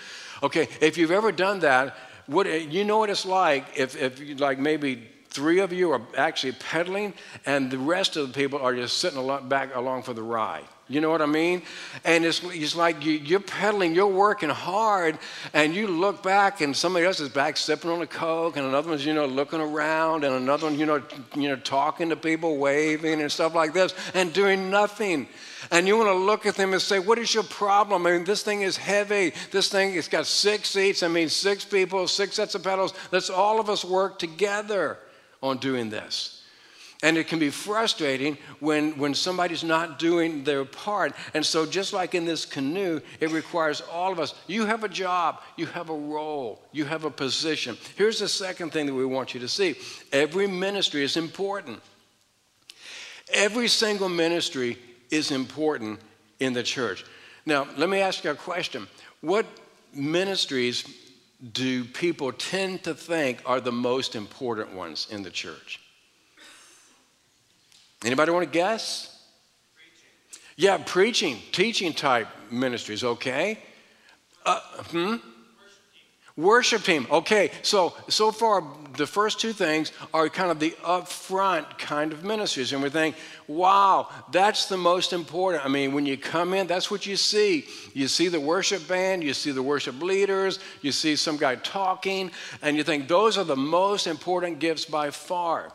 Okay, 0.43 0.67
if 0.81 0.97
you've 0.97 1.11
ever 1.11 1.31
done 1.31 1.59
that, 1.59 1.95
what, 2.25 2.47
you 2.73 2.87
know 2.87 2.97
what 2.97 3.11
it's 3.11 3.27
like 3.27 3.67
if, 3.77 4.01
if 4.01 4.41
like 4.41 4.59
maybe 4.59 5.07
three 5.29 5.61
of 5.61 5.71
you 5.71 5.91
are 5.91 6.01
actually 6.17 6.53
pedaling 6.53 7.13
and 7.45 7.71
the 7.71 7.77
rest 7.77 8.17
of 8.17 8.29
the 8.29 8.33
people 8.33 8.61
are 8.61 8.75
just 8.75 8.97
sitting 8.97 9.23
back 9.51 9.77
along 9.77 10.05
for 10.05 10.15
the 10.15 10.23
ride. 10.23 10.65
You 10.91 11.01
know 11.01 11.09
what 11.09 11.23
I 11.23 11.27
mean? 11.27 11.63
And 12.05 12.25
it's, 12.25 12.43
it's 12.43 12.75
like 12.75 13.05
you, 13.05 13.37
are 13.37 13.41
pedaling, 13.41 13.95
you're 13.95 14.09
working 14.09 14.49
hard, 14.49 15.19
and 15.55 15.73
you 15.73 15.87
look 15.87 16.21
back, 16.21 16.63
and 16.63 16.77
somebody 16.77 17.07
else 17.07 17.21
is 17.21 17.29
back 17.29 17.57
sipping 17.57 17.93
on 17.93 18.03
a 18.03 18.09
Coke, 18.09 18.57
and 18.57 18.67
another 18.67 18.91
one's, 18.91 19.07
you 19.07 19.15
know, 19.15 19.25
looking 19.25 19.61
around, 19.61 20.25
and 20.25 20.35
another 20.35 20.67
one, 20.67 20.77
you 20.77 20.87
know, 20.87 21.01
you 21.37 21.49
know, 21.49 21.55
talking 21.55 22.09
to 22.09 22.17
people, 22.17 22.57
waving, 22.57 23.21
and 23.21 23.31
stuff 23.31 23.55
like 23.55 23.73
this, 23.73 23.95
and 24.15 24.33
doing 24.33 24.69
nothing. 24.69 25.29
And 25.71 25.87
you 25.87 25.97
want 25.97 26.09
to 26.09 26.15
look 26.15 26.45
at 26.45 26.57
them 26.57 26.73
and 26.73 26.83
say, 26.83 26.99
What 26.99 27.21
is 27.21 27.33
your 27.33 27.45
problem? 27.45 28.05
I 28.05 28.11
mean, 28.11 28.25
this 28.25 28.43
thing 28.43 28.63
is 28.63 28.77
heavy. 28.77 29.33
This 29.53 29.69
thing, 29.69 29.95
it's 29.95 30.09
got 30.09 30.27
six 30.27 30.71
seats. 30.71 31.05
I 31.05 31.09
mean, 31.09 31.29
six 31.29 31.65
people, 31.65 32.09
six 32.09 32.35
sets 32.35 32.57
of 32.57 32.65
pedals. 32.65 32.95
Let's 33.13 33.31
all 33.31 33.61
of 33.61 33.71
us 33.71 33.85
work 33.85 34.19
together 34.19 34.99
on 35.41 35.59
doing 35.59 35.89
this. 35.89 36.40
And 37.03 37.17
it 37.17 37.29
can 37.29 37.39
be 37.39 37.49
frustrating 37.49 38.37
when, 38.59 38.99
when 38.99 39.15
somebody's 39.15 39.65
not 39.65 39.99
doing 39.99 40.45
their 40.45 40.67
part. 40.67 41.15
And 41.33 41.45
so, 41.45 41.65
just 41.65 41.95
like 41.95 42.15
in 42.15 42.27
this 42.27 42.45
canoe, 42.45 43.01
it 43.21 43.31
requires 43.31 43.81
all 43.81 44.13
of 44.13 44.21
us. 44.21 44.35
You 44.47 44.67
have 44.67 44.85
a 44.85 44.89
job, 44.89 45.41
you 45.57 45.65
have 45.67 45.89
a 45.89 45.97
role, 45.97 46.61
you 46.73 46.85
have 46.85 47.05
a 47.05 47.11
position. 47.11 47.79
Here's 47.97 48.19
the 48.19 48.29
second 48.29 48.73
thing 48.73 48.85
that 48.85 48.95
we 48.95 49.07
want 49.07 49.33
you 49.33 49.41
to 49.41 49.49
see 49.49 49.77
every 50.13 50.47
ministry 50.47 51.03
is 51.03 51.17
important. 51.17 51.81
Every 53.33 53.69
single 53.69 54.09
ministry 54.09 54.77
is 55.11 55.31
important 55.31 56.01
in 56.39 56.53
the 56.53 56.63
church. 56.63 57.05
Now, 57.47 57.67
let 57.77 57.89
me 57.89 58.01
ask 58.01 58.25
you 58.25 58.31
a 58.31 58.35
question. 58.35 58.87
What 59.21 59.47
ministries 59.95 60.85
do 61.53 61.85
people 61.85 62.33
tend 62.33 62.85
to 62.85 62.95
think 62.95 63.41
are 63.47 63.61
the 63.61 63.73
most 63.73 64.15
important 64.15 64.75
ones 64.75 65.07
in 65.11 65.23
the 65.23 65.31
church? 65.31 65.81
Anybody 68.05 68.33
want 68.33 68.45
to 68.45 68.51
guess? 68.51 69.23
Preaching. 69.75 70.43
Yeah, 70.57 70.79
preaching, 70.79 71.39
teaching 71.53 71.93
type 71.93 72.29
ministries, 72.51 73.05
okay? 73.05 73.59
Uh, 74.45 74.61
hmm? 74.91 75.17
Worship 76.37 76.83
team. 76.83 77.07
Okay, 77.11 77.51
so 77.61 77.95
so 78.09 78.33
far 78.33 78.65
the 78.97 79.07
first 79.07 79.41
two 79.41 79.53
things 79.53 79.93
are 80.15 80.29
kind 80.31 80.51
of 80.51 80.59
the 80.59 80.71
upfront 80.83 81.79
kind 81.79 82.13
of 82.15 82.25
ministries, 82.25 82.73
and 82.73 82.83
we 82.83 82.89
think, 82.89 83.17
wow, 83.47 84.09
that's 84.33 84.67
the 84.67 84.77
most 84.77 85.13
important. 85.13 85.65
I 85.65 85.69
mean, 85.69 85.93
when 85.93 86.07
you 86.07 86.17
come 86.17 86.55
in, 86.55 86.67
that's 86.67 86.91
what 86.91 87.05
you 87.05 87.17
see. 87.17 87.67
You 87.93 88.09
see 88.09 88.29
the 88.29 88.41
worship 88.41 88.89
band, 88.89 89.23
you 89.23 89.35
see 89.35 89.51
the 89.51 89.63
worship 89.63 90.01
leaders, 90.01 90.61
you 90.81 90.93
see 90.93 91.15
some 91.15 91.37
guy 91.37 91.57
talking, 91.57 92.31
and 92.63 92.75
you 92.75 92.85
think 92.85 93.07
those 93.07 93.37
are 93.37 93.45
the 93.45 93.57
most 93.57 94.07
important 94.07 94.61
gifts 94.61 94.87
by 94.87 95.11
far. 95.11 95.73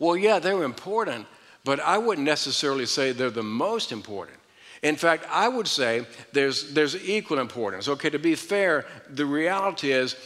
Well, 0.00 0.16
yeah, 0.16 0.40
they're 0.40 0.64
important, 0.64 1.26
but 1.64 1.78
I 1.78 1.98
wouldn't 1.98 2.26
necessarily 2.26 2.86
say 2.86 3.12
they're 3.12 3.30
the 3.30 3.42
most 3.44 3.92
important. 3.92 4.38
In 4.82 4.96
fact, 4.96 5.26
I 5.30 5.46
would 5.46 5.68
say 5.68 6.06
there's, 6.32 6.72
there's 6.72 6.96
equal 7.08 7.38
importance. 7.38 7.86
Okay, 7.86 8.10
to 8.10 8.18
be 8.18 8.34
fair, 8.34 8.86
the 9.10 9.26
reality 9.26 9.92
is 9.92 10.16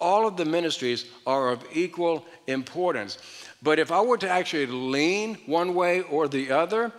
all 0.00 0.26
of 0.26 0.36
the 0.36 0.44
ministries 0.44 1.06
are 1.26 1.50
of 1.50 1.64
equal 1.72 2.26
importance. 2.48 3.18
But 3.62 3.78
if 3.78 3.92
I 3.92 4.00
were 4.00 4.18
to 4.18 4.28
actually 4.28 4.66
lean 4.66 5.36
one 5.46 5.74
way 5.74 6.00
or 6.00 6.26
the 6.26 6.50
other, 6.50 6.90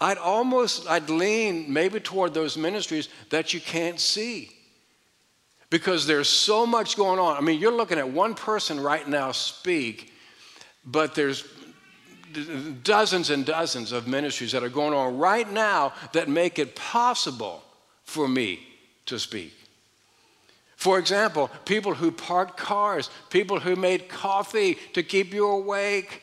I'd 0.00 0.18
almost 0.18 0.88
I'd 0.88 1.08
lean 1.10 1.72
maybe 1.72 2.00
toward 2.00 2.34
those 2.34 2.56
ministries 2.56 3.10
that 3.30 3.54
you 3.54 3.60
can't 3.60 4.00
see. 4.00 4.50
Because 5.68 6.06
there's 6.06 6.28
so 6.28 6.64
much 6.64 6.96
going 6.96 7.18
on. 7.18 7.36
I 7.36 7.40
mean, 7.40 7.60
you're 7.60 7.76
looking 7.76 7.98
at 7.98 8.08
one 8.08 8.34
person 8.34 8.80
right 8.80 9.06
now 9.06 9.32
speak, 9.32 10.12
but 10.84 11.14
there's 11.14 11.44
dozens 12.82 13.30
and 13.30 13.44
dozens 13.44 13.92
of 13.92 14.06
ministries 14.06 14.52
that 14.52 14.62
are 14.62 14.68
going 14.68 14.94
on 14.94 15.18
right 15.18 15.50
now 15.50 15.92
that 16.12 16.28
make 16.28 16.58
it 16.58 16.74
possible 16.74 17.62
for 18.04 18.28
me 18.28 18.60
to 19.06 19.18
speak. 19.18 19.54
For 20.76 20.98
example, 20.98 21.50
people 21.64 21.94
who 21.94 22.10
parked 22.10 22.56
cars, 22.56 23.10
people 23.30 23.58
who 23.58 23.76
made 23.76 24.08
coffee 24.08 24.76
to 24.92 25.02
keep 25.02 25.32
you 25.32 25.48
awake, 25.48 26.22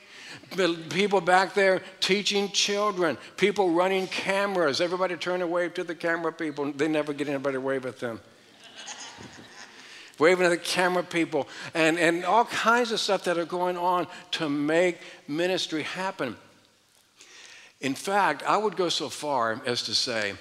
people 0.89 1.22
back 1.22 1.53
there 1.53 1.82
teaching 2.00 2.50
children, 2.50 3.17
people 3.38 3.72
running 3.72 4.08
cameras. 4.08 4.79
Everybody 4.79 5.15
turn 5.15 5.41
and 5.41 5.51
wave 5.51 5.74
to 5.74 5.84
the 5.84 5.96
camera 5.96 6.32
people. 6.32 6.72
They 6.72 6.88
never 6.88 7.13
get 7.13 7.27
anybody 7.27 7.55
to 7.55 7.62
wave 7.62 7.86
at 7.86 8.00
them. 8.00 8.20
Waving 10.20 10.46
at 10.46 10.50
the 10.50 10.58
camera 10.58 11.03
people, 11.03 11.48
and, 11.74 11.98
and 11.98 12.24
all 12.24 12.46
kinds 12.46 12.91
of 12.91 13.00
stuff 13.00 13.24
that 13.24 13.38
are 13.38 13.46
going 13.46 13.77
on 13.77 14.08
to 14.32 14.48
make 14.48 15.00
ministry 15.27 15.84
happen. 15.84 16.36
In 17.82 17.96
fact, 17.96 18.43
I 18.43 18.58
would 18.58 18.77
go 18.77 18.89
so 18.89 19.10
far 19.10 19.62
as 19.65 19.84
to 19.84 19.96
say, 19.96 20.34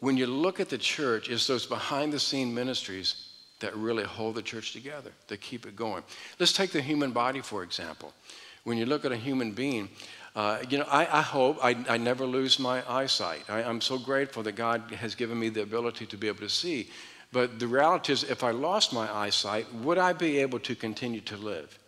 when 0.00 0.16
you 0.16 0.26
look 0.26 0.60
at 0.60 0.68
the 0.68 0.78
church, 0.78 1.30
it's 1.30 1.46
those 1.46 1.66
behind 1.66 2.12
the 2.12 2.18
scene 2.18 2.54
ministries 2.54 3.26
that 3.60 3.74
really 3.76 4.04
hold 4.04 4.34
the 4.34 4.42
church 4.42 4.72
together, 4.72 5.10
that 5.28 5.40
keep 5.40 5.66
it 5.66 5.74
going. 5.74 6.02
Let's 6.38 6.52
take 6.52 6.72
the 6.72 6.82
human 6.82 7.12
body, 7.12 7.40
for 7.40 7.62
example. 7.62 8.12
When 8.64 8.76
you 8.76 8.84
look 8.84 9.04
at 9.04 9.12
a 9.12 9.16
human 9.16 9.52
being, 9.52 9.88
uh, 10.34 10.58
you 10.68 10.76
know, 10.76 10.86
I, 10.90 11.18
I 11.18 11.22
hope 11.22 11.58
I, 11.64 11.76
I, 11.88 11.96
never 11.96 12.26
lose 12.26 12.58
my 12.58 12.82
eyesight. 12.86 13.44
I, 13.48 13.62
I'm 13.62 13.80
so 13.80 13.96
grateful 13.96 14.42
that 14.42 14.52
God 14.52 14.82
has 14.90 15.14
given 15.14 15.38
me 15.38 15.48
the 15.48 15.62
ability 15.62 16.04
to 16.04 16.16
be 16.18 16.28
able 16.28 16.40
to 16.40 16.50
see. 16.50 16.90
But 17.32 17.58
the 17.58 17.66
reality 17.66 18.12
is, 18.12 18.24
if 18.24 18.42
I 18.42 18.50
lost 18.50 18.92
my 18.92 19.12
eyesight, 19.12 19.72
would 19.74 19.98
I 19.98 20.12
be 20.12 20.38
able 20.38 20.58
to 20.60 20.74
continue 20.74 21.20
to 21.22 21.36
live? 21.36 21.78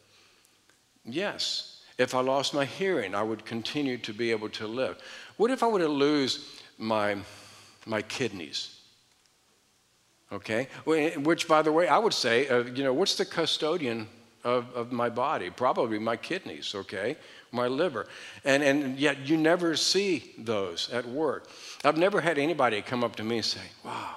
Yes. 1.04 1.82
If 1.96 2.14
I 2.14 2.20
lost 2.20 2.54
my 2.54 2.64
hearing, 2.64 3.14
I 3.14 3.22
would 3.22 3.44
continue 3.44 3.98
to 3.98 4.12
be 4.12 4.30
able 4.30 4.48
to 4.50 4.66
live. 4.66 4.98
What 5.36 5.50
if 5.50 5.62
I 5.62 5.66
were 5.66 5.80
to 5.80 5.88
lose 5.88 6.60
my, 6.78 7.16
my 7.86 8.02
kidneys? 8.02 8.74
Okay, 10.30 10.68
which, 10.84 11.48
by 11.48 11.62
the 11.62 11.72
way, 11.72 11.88
I 11.88 11.96
would 11.96 12.12
say, 12.12 12.46
uh, 12.48 12.64
you 12.64 12.84
know, 12.84 12.92
what's 12.92 13.14
the 13.14 13.24
custodian 13.24 14.06
of, 14.44 14.70
of 14.74 14.92
my 14.92 15.08
body? 15.08 15.48
Probably 15.48 15.98
my 15.98 16.18
kidneys, 16.18 16.74
okay, 16.74 17.16
my 17.50 17.66
liver. 17.66 18.06
And, 18.44 18.62
and 18.62 18.98
yet 18.98 19.26
you 19.26 19.38
never 19.38 19.74
see 19.74 20.34
those 20.36 20.90
at 20.90 21.06
work. 21.06 21.48
I've 21.82 21.96
never 21.96 22.20
had 22.20 22.36
anybody 22.36 22.82
come 22.82 23.02
up 23.02 23.16
to 23.16 23.24
me 23.24 23.36
and 23.36 23.44
say, 23.44 23.62
wow, 23.82 24.16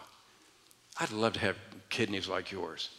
I'd 1.02 1.12
love 1.12 1.34
to 1.34 1.40
have 1.40 1.58
kidneys 1.90 2.28
like 2.28 2.52
yours. 2.52 2.90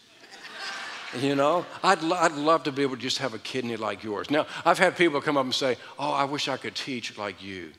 You 1.21 1.37
know, 1.37 1.65
I'd, 1.85 2.03
lo- 2.03 2.17
I'd 2.17 2.33
love 2.33 2.65
to 2.65 2.73
be 2.73 2.83
able 2.83 2.97
to 2.97 3.03
just 3.03 3.19
have 3.19 3.33
a 3.33 3.39
kidney 3.39 3.77
like 3.77 4.03
yours. 4.03 4.29
Now, 4.29 4.47
I've 4.65 4.79
had 4.79 4.97
people 4.97 5.21
come 5.21 5.37
up 5.37 5.45
and 5.45 5.55
say, 5.55 5.77
Oh, 5.99 6.11
I 6.11 6.25
wish 6.25 6.49
I 6.49 6.57
could 6.57 6.75
teach 6.75 7.17
like 7.17 7.41
you. 7.41 7.71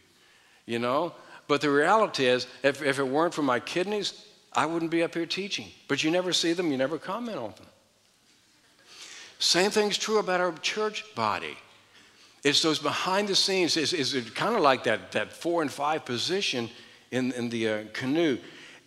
You 0.65 0.80
know? 0.80 1.13
But 1.50 1.60
the 1.60 1.70
reality 1.70 2.25
is, 2.25 2.48
if, 2.63 2.82
if 2.82 3.00
it 3.00 3.08
weren't 3.08 3.34
for 3.34 3.42
my 3.42 3.60
kidneys, 3.60 4.25
I 4.53 4.65
wouldn't 4.65 4.92
be 4.92 5.03
up 5.03 5.13
here 5.13 5.25
teaching. 5.25 5.68
But 5.89 6.06
you 6.06 6.12
never 6.12 6.32
see 6.32 6.53
them, 6.53 6.72
you 6.72 6.77
never 6.77 6.98
comment 6.98 7.38
on 7.38 7.51
them. 7.51 7.65
Same 9.39 9.72
thing's 9.72 9.98
true 9.98 10.20
about 10.20 10.39
our 10.39 10.53
church 10.60 11.03
body. 11.15 11.58
It's 12.46 12.62
those 12.62 12.80
behind 12.80 13.28
the 13.28 13.36
scenes. 13.36 13.76
It's, 13.76 13.91
it's 13.91 14.30
kind 14.30 14.56
of 14.56 14.62
like 14.62 14.86
that, 14.86 15.12
that 15.12 15.34
four 15.34 15.62
and 15.62 15.71
five 15.71 16.06
position 16.06 16.69
in, 17.12 17.34
in 17.34 17.50
the 17.50 17.67
uh, 17.67 17.84
canoe. 17.91 18.38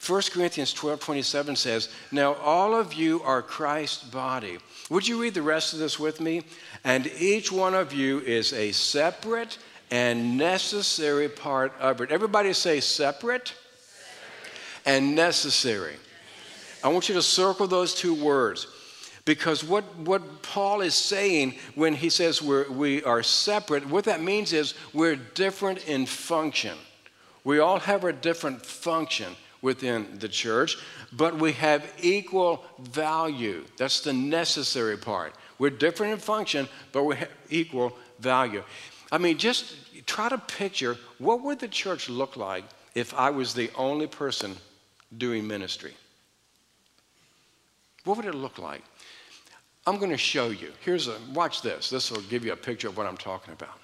1 0.04 0.22
Corinthians 0.32 0.72
12 0.72 1.00
27 1.00 1.56
says, 1.56 1.88
Now 2.12 2.34
all 2.34 2.74
of 2.74 2.94
you 2.94 3.22
are 3.22 3.42
Christ's 3.42 4.04
body. 4.04 4.58
Would 4.90 5.08
you 5.08 5.20
read 5.20 5.34
the 5.34 5.42
rest 5.42 5.72
of 5.72 5.78
this 5.78 5.98
with 5.98 6.20
me? 6.20 6.42
And 6.84 7.06
each 7.18 7.50
one 7.50 7.74
of 7.74 7.92
you 7.92 8.20
is 8.20 8.52
a 8.52 8.72
separate 8.72 9.58
and 9.90 10.36
necessary 10.36 11.28
part 11.28 11.72
of 11.80 12.00
it. 12.00 12.10
Everybody 12.10 12.52
say 12.52 12.80
separate 12.80 13.54
and 14.84 15.14
necessary. 15.14 15.96
I 16.84 16.88
want 16.88 17.08
you 17.08 17.14
to 17.16 17.22
circle 17.22 17.66
those 17.66 17.94
two 17.94 18.14
words 18.14 18.68
because 19.24 19.64
what, 19.64 19.84
what 19.98 20.42
Paul 20.42 20.82
is 20.82 20.94
saying 20.94 21.56
when 21.74 21.94
he 21.94 22.10
says 22.10 22.40
we're, 22.40 22.70
we 22.70 23.02
are 23.02 23.24
separate, 23.24 23.88
what 23.88 24.04
that 24.04 24.22
means 24.22 24.52
is 24.52 24.74
we're 24.92 25.16
different 25.16 25.88
in 25.88 26.06
function. 26.06 26.76
We 27.42 27.58
all 27.58 27.80
have 27.80 28.04
a 28.04 28.12
different 28.12 28.64
function 28.64 29.34
within 29.62 30.18
the 30.18 30.28
church, 30.28 30.76
but 31.12 31.38
we 31.38 31.52
have 31.52 31.84
equal 32.00 32.64
value. 32.80 33.64
That's 33.76 34.00
the 34.00 34.12
necessary 34.12 34.96
part. 34.96 35.34
We're 35.58 35.70
different 35.70 36.12
in 36.12 36.18
function, 36.18 36.68
but 36.92 37.04
we 37.04 37.16
have 37.16 37.30
equal 37.48 37.96
value. 38.18 38.62
I 39.10 39.18
mean, 39.18 39.38
just 39.38 39.74
try 40.06 40.28
to 40.28 40.38
picture 40.38 40.96
what 41.18 41.42
would 41.42 41.58
the 41.58 41.68
church 41.68 42.08
look 42.08 42.36
like 42.36 42.64
if 42.94 43.14
I 43.14 43.30
was 43.30 43.54
the 43.54 43.70
only 43.76 44.06
person 44.06 44.56
doing 45.16 45.46
ministry? 45.46 45.94
What 48.04 48.16
would 48.16 48.26
it 48.26 48.34
look 48.34 48.58
like? 48.58 48.82
I'm 49.86 49.98
going 49.98 50.10
to 50.10 50.18
show 50.18 50.48
you. 50.48 50.72
Here's 50.80 51.06
a, 51.08 51.16
watch 51.32 51.62
this. 51.62 51.90
This 51.90 52.10
will 52.10 52.22
give 52.22 52.44
you 52.44 52.52
a 52.52 52.56
picture 52.56 52.88
of 52.88 52.96
what 52.96 53.06
I'm 53.06 53.16
talking 53.16 53.52
about. 53.52 53.78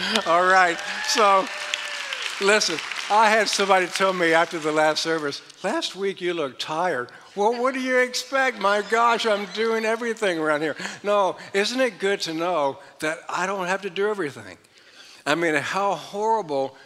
All 0.26 0.44
right. 0.44 0.78
So, 1.06 1.46
listen, 2.40 2.78
I 3.10 3.28
had 3.28 3.48
somebody 3.48 3.86
tell 3.86 4.12
me 4.12 4.32
after 4.32 4.58
the 4.58 4.72
last 4.72 5.02
service, 5.02 5.42
last 5.62 5.96
week 5.96 6.20
you 6.20 6.32
looked 6.32 6.60
tired. 6.60 7.10
Well, 7.36 7.60
what 7.60 7.74
do 7.74 7.80
you 7.80 7.98
expect? 7.98 8.58
My 8.58 8.82
gosh, 8.82 9.26
I'm 9.26 9.46
doing 9.54 9.84
everything 9.84 10.38
around 10.38 10.62
here. 10.62 10.76
No, 11.02 11.36
isn't 11.52 11.80
it 11.80 11.98
good 11.98 12.20
to 12.22 12.34
know 12.34 12.78
that 13.00 13.18
I 13.28 13.46
don't 13.46 13.66
have 13.66 13.82
to 13.82 13.90
do 13.90 14.08
everything? 14.08 14.58
I 15.26 15.34
mean, 15.34 15.54
how 15.54 15.94
horrible 15.94 16.76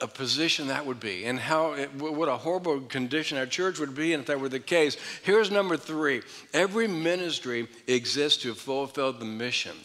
a 0.00 0.06
position 0.06 0.68
that 0.68 0.86
would 0.86 1.00
be 1.00 1.24
and 1.24 1.40
how 1.40 1.72
it, 1.72 1.92
what 1.94 2.28
a 2.28 2.36
horrible 2.36 2.80
condition 2.80 3.36
our 3.36 3.46
church 3.46 3.80
would 3.80 3.94
be 3.94 4.12
if 4.12 4.26
that 4.26 4.40
were 4.40 4.48
the 4.48 4.60
case. 4.60 4.96
Here's 5.22 5.50
number 5.50 5.76
three 5.76 6.22
every 6.52 6.86
ministry 6.86 7.68
exists 7.86 8.42
to 8.42 8.54
fulfill 8.54 9.12
the 9.12 9.24
mission. 9.24 9.76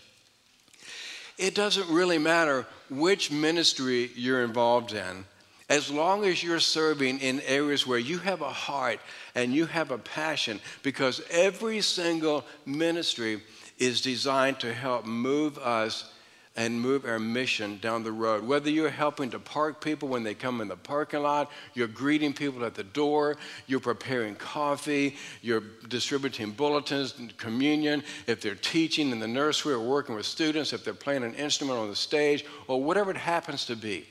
It 1.37 1.55
doesn't 1.55 1.89
really 1.89 2.17
matter 2.17 2.65
which 2.89 3.31
ministry 3.31 4.11
you're 4.15 4.43
involved 4.43 4.93
in. 4.93 5.25
As 5.69 5.89
long 5.89 6.25
as 6.25 6.43
you're 6.43 6.59
serving 6.59 7.19
in 7.19 7.41
areas 7.41 7.87
where 7.87 7.99
you 7.99 8.19
have 8.19 8.41
a 8.41 8.49
heart 8.49 8.99
and 9.33 9.53
you 9.53 9.65
have 9.65 9.91
a 9.91 9.97
passion, 9.97 10.59
because 10.83 11.21
every 11.31 11.81
single 11.81 12.45
ministry 12.65 13.41
is 13.79 14.01
designed 14.01 14.59
to 14.59 14.73
help 14.73 15.05
move 15.05 15.57
us 15.57 16.12
and 16.55 16.79
move 16.79 17.05
our 17.05 17.17
mission 17.17 17.79
down 17.81 18.03
the 18.03 18.11
road. 18.11 18.45
Whether 18.45 18.69
you're 18.69 18.89
helping 18.89 19.31
to 19.31 19.39
park 19.39 19.81
people 19.81 20.07
when 20.07 20.23
they 20.23 20.35
come 20.35 20.61
in 20.61 20.67
the 20.67 20.75
parking 20.75 21.23
lot, 21.23 21.49
you're 21.73 21.87
greeting 21.87 22.31
people 22.31 22.63
at 22.63 22.75
the 22.75 22.83
door, 22.83 23.37
you're 23.65 23.79
preparing 23.79 24.35
coffee, 24.35 25.15
you're 25.41 25.63
distributing 25.87 26.51
bulletins, 26.51 27.15
communion, 27.37 28.03
if 28.27 28.41
they're 28.41 28.53
teaching 28.53 29.09
in 29.09 29.19
the 29.19 29.27
nursery 29.27 29.73
or 29.73 29.79
working 29.79 30.13
with 30.13 30.27
students, 30.27 30.73
if 30.73 30.83
they're 30.83 30.93
playing 30.93 31.23
an 31.23 31.33
instrument 31.33 31.79
on 31.79 31.89
the 31.89 31.95
stage, 31.95 32.45
or 32.67 32.83
whatever 32.83 33.09
it 33.09 33.17
happens 33.17 33.65
to 33.65 33.75
be. 33.75 34.05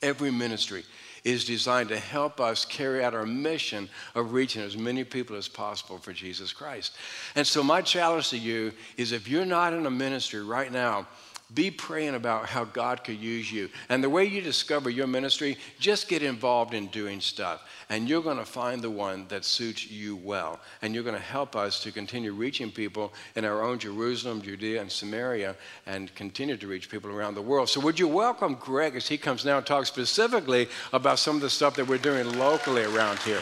Every 0.00 0.30
ministry 0.30 0.84
is 1.22 1.44
designed 1.44 1.88
to 1.90 1.98
help 1.98 2.40
us 2.40 2.64
carry 2.64 3.04
out 3.04 3.14
our 3.14 3.26
mission 3.26 3.88
of 4.14 4.32
reaching 4.32 4.62
as 4.62 4.76
many 4.76 5.04
people 5.04 5.36
as 5.36 5.48
possible 5.48 5.98
for 5.98 6.12
Jesus 6.12 6.52
Christ. 6.52 6.96
And 7.36 7.46
so, 7.46 7.62
my 7.62 7.82
challenge 7.82 8.30
to 8.30 8.38
you 8.38 8.72
is 8.96 9.12
if 9.12 9.28
you're 9.28 9.44
not 9.44 9.72
in 9.72 9.86
a 9.86 9.90
ministry 9.90 10.42
right 10.42 10.72
now, 10.72 11.06
be 11.54 11.70
praying 11.70 12.14
about 12.14 12.46
how 12.46 12.64
God 12.64 13.04
could 13.04 13.18
use 13.18 13.50
you. 13.50 13.68
And 13.88 14.02
the 14.02 14.10
way 14.10 14.24
you 14.24 14.40
discover 14.40 14.90
your 14.90 15.06
ministry, 15.06 15.56
just 15.78 16.08
get 16.08 16.22
involved 16.22 16.74
in 16.74 16.86
doing 16.88 17.20
stuff. 17.20 17.62
And 17.88 18.08
you're 18.08 18.22
going 18.22 18.38
to 18.38 18.44
find 18.44 18.80
the 18.80 18.90
one 18.90 19.26
that 19.28 19.44
suits 19.44 19.90
you 19.90 20.16
well. 20.16 20.60
And 20.80 20.94
you're 20.94 21.04
going 21.04 21.16
to 21.16 21.22
help 21.22 21.56
us 21.56 21.82
to 21.82 21.92
continue 21.92 22.32
reaching 22.32 22.70
people 22.70 23.12
in 23.36 23.44
our 23.44 23.62
own 23.62 23.78
Jerusalem, 23.78 24.40
Judea, 24.40 24.80
and 24.80 24.90
Samaria, 24.90 25.56
and 25.86 26.14
continue 26.14 26.56
to 26.56 26.66
reach 26.66 26.88
people 26.88 27.10
around 27.10 27.34
the 27.34 27.42
world. 27.42 27.68
So, 27.68 27.80
would 27.80 27.98
you 27.98 28.08
welcome 28.08 28.54
Greg 28.54 28.96
as 28.96 29.08
he 29.08 29.18
comes 29.18 29.44
now 29.44 29.58
and 29.58 29.66
talk 29.66 29.86
specifically 29.86 30.68
about 30.92 31.18
some 31.18 31.36
of 31.36 31.42
the 31.42 31.50
stuff 31.50 31.76
that 31.76 31.86
we're 31.86 31.98
doing 31.98 32.38
locally 32.38 32.84
around 32.84 33.18
here? 33.20 33.40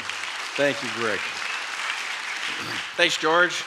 Thank 0.56 0.82
you, 0.82 0.88
Greg. 0.96 1.20
Thanks, 2.96 3.16
George. 3.16 3.64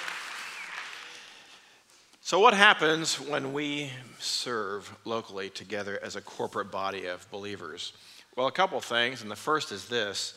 So, 2.25 2.39
what 2.39 2.53
happens 2.53 3.19
when 3.19 3.51
we 3.51 3.89
serve 4.17 4.89
locally 5.03 5.49
together 5.49 5.99
as 6.01 6.15
a 6.15 6.21
corporate 6.21 6.71
body 6.71 7.07
of 7.07 7.29
believers? 7.29 7.91
Well, 8.37 8.47
a 8.47 8.51
couple 8.51 8.79
things, 8.79 9.21
and 9.21 9.29
the 9.29 9.35
first 9.35 9.73
is 9.73 9.89
this 9.89 10.33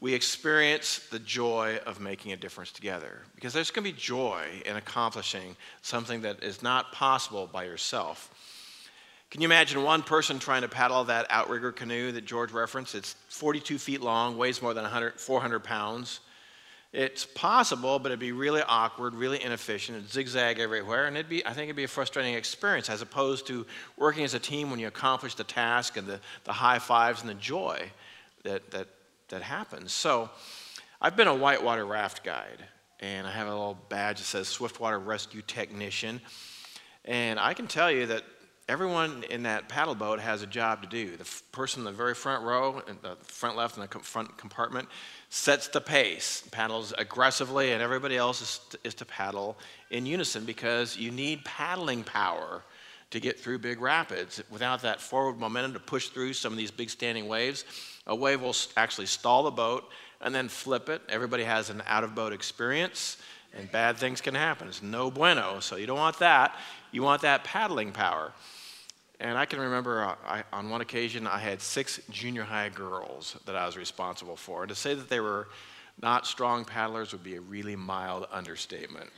we 0.00 0.14
experience 0.14 1.06
the 1.10 1.18
joy 1.18 1.78
of 1.84 2.00
making 2.00 2.32
a 2.32 2.38
difference 2.38 2.72
together 2.72 3.20
because 3.34 3.52
there's 3.52 3.70
going 3.70 3.84
to 3.84 3.92
be 3.92 3.98
joy 3.98 4.46
in 4.64 4.76
accomplishing 4.76 5.56
something 5.82 6.22
that 6.22 6.42
is 6.42 6.62
not 6.62 6.90
possible 6.92 7.46
by 7.52 7.64
yourself. 7.64 8.30
Can 9.30 9.42
you 9.42 9.46
imagine 9.46 9.82
one 9.82 10.02
person 10.02 10.38
trying 10.38 10.62
to 10.62 10.68
paddle 10.68 11.04
that 11.04 11.26
outrigger 11.28 11.70
canoe 11.70 12.12
that 12.12 12.24
George 12.24 12.50
referenced? 12.50 12.94
It's 12.94 13.14
42 13.28 13.76
feet 13.76 14.00
long, 14.00 14.38
weighs 14.38 14.62
more 14.62 14.72
than 14.72 14.86
400 15.16 15.62
pounds. 15.62 16.20
It's 16.96 17.26
possible, 17.26 17.98
but 17.98 18.06
it'd 18.06 18.20
be 18.20 18.32
really 18.32 18.62
awkward, 18.66 19.14
really 19.14 19.44
inefficient, 19.44 19.98
it'd 19.98 20.10
zigzag 20.10 20.58
everywhere, 20.58 21.04
and 21.04 21.14
it'd 21.14 21.28
be, 21.28 21.44
I 21.44 21.52
think 21.52 21.64
it'd 21.64 21.76
be 21.76 21.84
a 21.84 21.88
frustrating 21.88 22.32
experience 22.32 22.88
as 22.88 23.02
opposed 23.02 23.46
to 23.48 23.66
working 23.98 24.24
as 24.24 24.32
a 24.32 24.38
team 24.38 24.70
when 24.70 24.80
you 24.80 24.86
accomplish 24.86 25.34
the 25.34 25.44
task 25.44 25.98
and 25.98 26.06
the, 26.06 26.20
the 26.44 26.54
high 26.54 26.78
fives 26.78 27.20
and 27.20 27.28
the 27.28 27.34
joy 27.34 27.90
that, 28.44 28.70
that, 28.70 28.88
that 29.28 29.42
happens. 29.42 29.92
So 29.92 30.30
I've 30.98 31.16
been 31.18 31.28
a 31.28 31.34
whitewater 31.34 31.84
raft 31.84 32.24
guide, 32.24 32.64
and 33.00 33.26
I 33.26 33.30
have 33.30 33.46
a 33.46 33.50
little 33.50 33.78
badge 33.90 34.16
that 34.16 34.24
says 34.24 34.48
Swiftwater 34.48 34.98
Rescue 34.98 35.42
Technician. 35.42 36.22
And 37.04 37.38
I 37.38 37.52
can 37.52 37.66
tell 37.66 37.90
you 37.90 38.06
that 38.06 38.24
everyone 38.68 39.24
in 39.30 39.44
that 39.44 39.68
paddle 39.68 39.94
boat 39.94 40.18
has 40.18 40.42
a 40.42 40.46
job 40.46 40.82
to 40.82 40.88
do. 40.88 41.16
The 41.16 41.28
person 41.52 41.80
in 41.80 41.84
the 41.84 41.92
very 41.92 42.14
front 42.14 42.42
row, 42.42 42.82
in 42.88 42.98
the 43.02 43.16
front 43.22 43.56
left 43.56 43.76
in 43.76 43.82
the 43.82 43.88
com- 43.88 44.02
front 44.02 44.36
compartment, 44.36 44.88
sets 45.28 45.68
the 45.68 45.80
pace, 45.80 46.42
paddles 46.50 46.92
aggressively, 46.98 47.72
and 47.72 47.82
everybody 47.82 48.16
else 48.16 48.40
is 48.42 48.60
is 48.82 48.94
to 48.94 49.04
paddle 49.04 49.56
in 49.90 50.06
unison 50.06 50.44
because 50.44 50.96
you 50.96 51.10
need 51.10 51.44
paddling 51.44 52.02
power 52.02 52.62
to 53.10 53.20
get 53.20 53.38
through 53.38 53.58
big 53.58 53.80
rapids. 53.80 54.42
Without 54.50 54.82
that 54.82 55.00
forward 55.00 55.38
momentum 55.38 55.72
to 55.72 55.78
push 55.78 56.08
through 56.08 56.32
some 56.32 56.52
of 56.52 56.58
these 56.58 56.72
big 56.72 56.90
standing 56.90 57.28
waves, 57.28 57.64
a 58.08 58.14
wave 58.14 58.42
will 58.42 58.56
actually 58.76 59.06
stall 59.06 59.44
the 59.44 59.50
boat 59.50 59.84
and 60.20 60.34
then 60.34 60.48
flip 60.48 60.88
it. 60.88 61.02
Everybody 61.08 61.44
has 61.44 61.70
an 61.70 61.82
out 61.86 62.02
of 62.02 62.16
boat 62.16 62.32
experience, 62.32 63.18
and 63.56 63.70
bad 63.70 63.96
things 63.96 64.20
can 64.20 64.34
happen. 64.34 64.66
It's 64.66 64.82
no 64.82 65.08
bueno, 65.08 65.60
so 65.60 65.76
you 65.76 65.86
don't 65.86 65.98
want 65.98 66.18
that. 66.18 66.56
You 66.90 67.02
want 67.02 67.22
that 67.22 67.44
paddling 67.44 67.92
power. 67.92 68.32
And 69.18 69.38
I 69.38 69.46
can 69.46 69.60
remember 69.60 70.04
uh, 70.04 70.14
I, 70.26 70.44
on 70.52 70.68
one 70.68 70.80
occasion 70.80 71.26
I 71.26 71.38
had 71.38 71.62
six 71.62 72.00
junior 72.10 72.42
high 72.42 72.68
girls 72.68 73.36
that 73.46 73.56
I 73.56 73.64
was 73.64 73.76
responsible 73.76 74.36
for. 74.36 74.62
And 74.62 74.68
to 74.68 74.74
say 74.74 74.94
that 74.94 75.08
they 75.08 75.20
were 75.20 75.48
not 76.00 76.26
strong 76.26 76.64
paddlers 76.64 77.12
would 77.12 77.22
be 77.22 77.36
a 77.36 77.40
really 77.40 77.76
mild 77.76 78.26
understatement. 78.30 79.08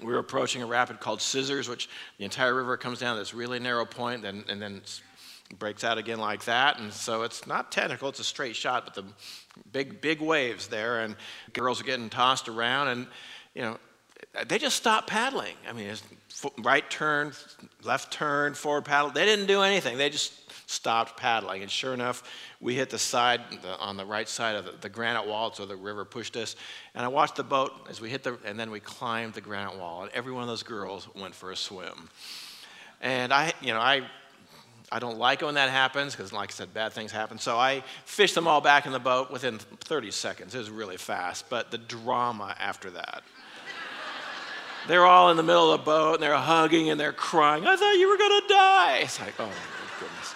we 0.00 0.12
were 0.12 0.18
approaching 0.18 0.62
a 0.62 0.66
rapid 0.66 1.00
called 1.00 1.20
Scissors, 1.20 1.68
which 1.68 1.88
the 2.16 2.24
entire 2.24 2.54
river 2.54 2.76
comes 2.76 2.98
down 2.98 3.18
this 3.18 3.34
really 3.34 3.58
narrow 3.58 3.84
point 3.84 4.24
and, 4.24 4.48
and 4.48 4.60
then 4.62 4.80
breaks 5.58 5.84
out 5.84 5.98
again 5.98 6.18
like 6.18 6.44
that. 6.44 6.78
And 6.78 6.92
so 6.92 7.22
it's 7.22 7.46
not 7.46 7.70
technical, 7.70 8.08
it's 8.08 8.20
a 8.20 8.24
straight 8.24 8.56
shot, 8.56 8.84
but 8.84 8.94
the 8.94 9.04
big, 9.72 10.00
big 10.00 10.20
waves 10.20 10.68
there, 10.68 11.00
and 11.00 11.16
girls 11.52 11.80
are 11.80 11.84
getting 11.84 12.08
tossed 12.08 12.48
around. 12.48 12.88
And, 12.88 13.06
you 13.54 13.62
know, 13.62 13.78
they 14.46 14.58
just 14.58 14.76
stopped 14.76 15.08
paddling. 15.08 15.54
I 15.68 15.72
mean, 15.72 15.94
right 16.58 16.88
turn, 16.90 17.32
left 17.82 18.12
turn, 18.12 18.54
forward 18.54 18.84
paddle. 18.84 19.10
They 19.10 19.24
didn't 19.24 19.46
do 19.46 19.62
anything. 19.62 19.98
They 19.98 20.10
just 20.10 20.48
stopped 20.70 21.16
paddling. 21.16 21.62
And 21.62 21.70
sure 21.70 21.94
enough, 21.94 22.22
we 22.60 22.74
hit 22.74 22.90
the 22.90 22.98
side 22.98 23.40
the, 23.62 23.76
on 23.78 23.96
the 23.96 24.04
right 24.04 24.28
side 24.28 24.56
of 24.56 24.64
the, 24.66 24.72
the, 24.80 24.88
granite 24.88 25.26
wall, 25.26 25.52
so 25.52 25.64
the 25.64 25.76
river 25.76 26.04
pushed 26.04 26.36
us. 26.36 26.56
And 26.94 27.04
I 27.04 27.08
watched 27.08 27.36
the 27.36 27.44
boat 27.44 27.72
as 27.88 28.00
we 28.00 28.10
hit 28.10 28.22
the, 28.22 28.38
and 28.44 28.58
then 28.60 28.70
we 28.70 28.80
climbed 28.80 29.34
the 29.34 29.40
granite 29.40 29.78
wall. 29.78 30.02
And 30.02 30.12
every 30.12 30.32
one 30.32 30.42
of 30.42 30.48
those 30.48 30.62
girls 30.62 31.08
went 31.14 31.34
for 31.34 31.52
a 31.52 31.56
swim. 31.56 32.08
And 33.00 33.32
I, 33.32 33.52
you 33.60 33.72
know, 33.72 33.80
I, 33.80 34.02
I 34.92 34.98
don't 34.98 35.18
like 35.18 35.42
it 35.42 35.44
when 35.46 35.54
that 35.54 35.70
happens 35.70 36.14
because, 36.14 36.32
like 36.32 36.50
I 36.50 36.52
said, 36.52 36.74
bad 36.74 36.92
things 36.92 37.12
happen. 37.12 37.38
So 37.38 37.58
I 37.58 37.82
fished 38.04 38.34
them 38.34 38.46
all 38.46 38.60
back 38.60 38.86
in 38.86 38.92
the 38.92 38.98
boat 38.98 39.30
within 39.30 39.58
30 39.58 40.10
seconds. 40.10 40.54
It 40.54 40.58
was 40.58 40.70
really 40.70 40.96
fast, 40.96 41.48
but 41.48 41.70
the 41.70 41.78
drama 41.78 42.56
after 42.58 42.90
that. 42.90 43.22
They're 44.86 45.04
all 45.04 45.30
in 45.30 45.36
the 45.36 45.42
middle 45.42 45.72
of 45.72 45.80
the 45.80 45.84
boat 45.84 46.14
and 46.14 46.22
they're 46.22 46.34
hugging 46.34 46.90
and 46.90 46.98
they're 46.98 47.12
crying. 47.12 47.66
I 47.66 47.76
thought 47.76 47.92
you 47.92 48.08
were 48.08 48.16
going 48.16 48.40
to 48.42 48.48
die. 48.48 48.98
It's 49.02 49.20
like, 49.20 49.34
oh 49.38 49.46
my 49.46 49.52
goodness. 50.00 50.34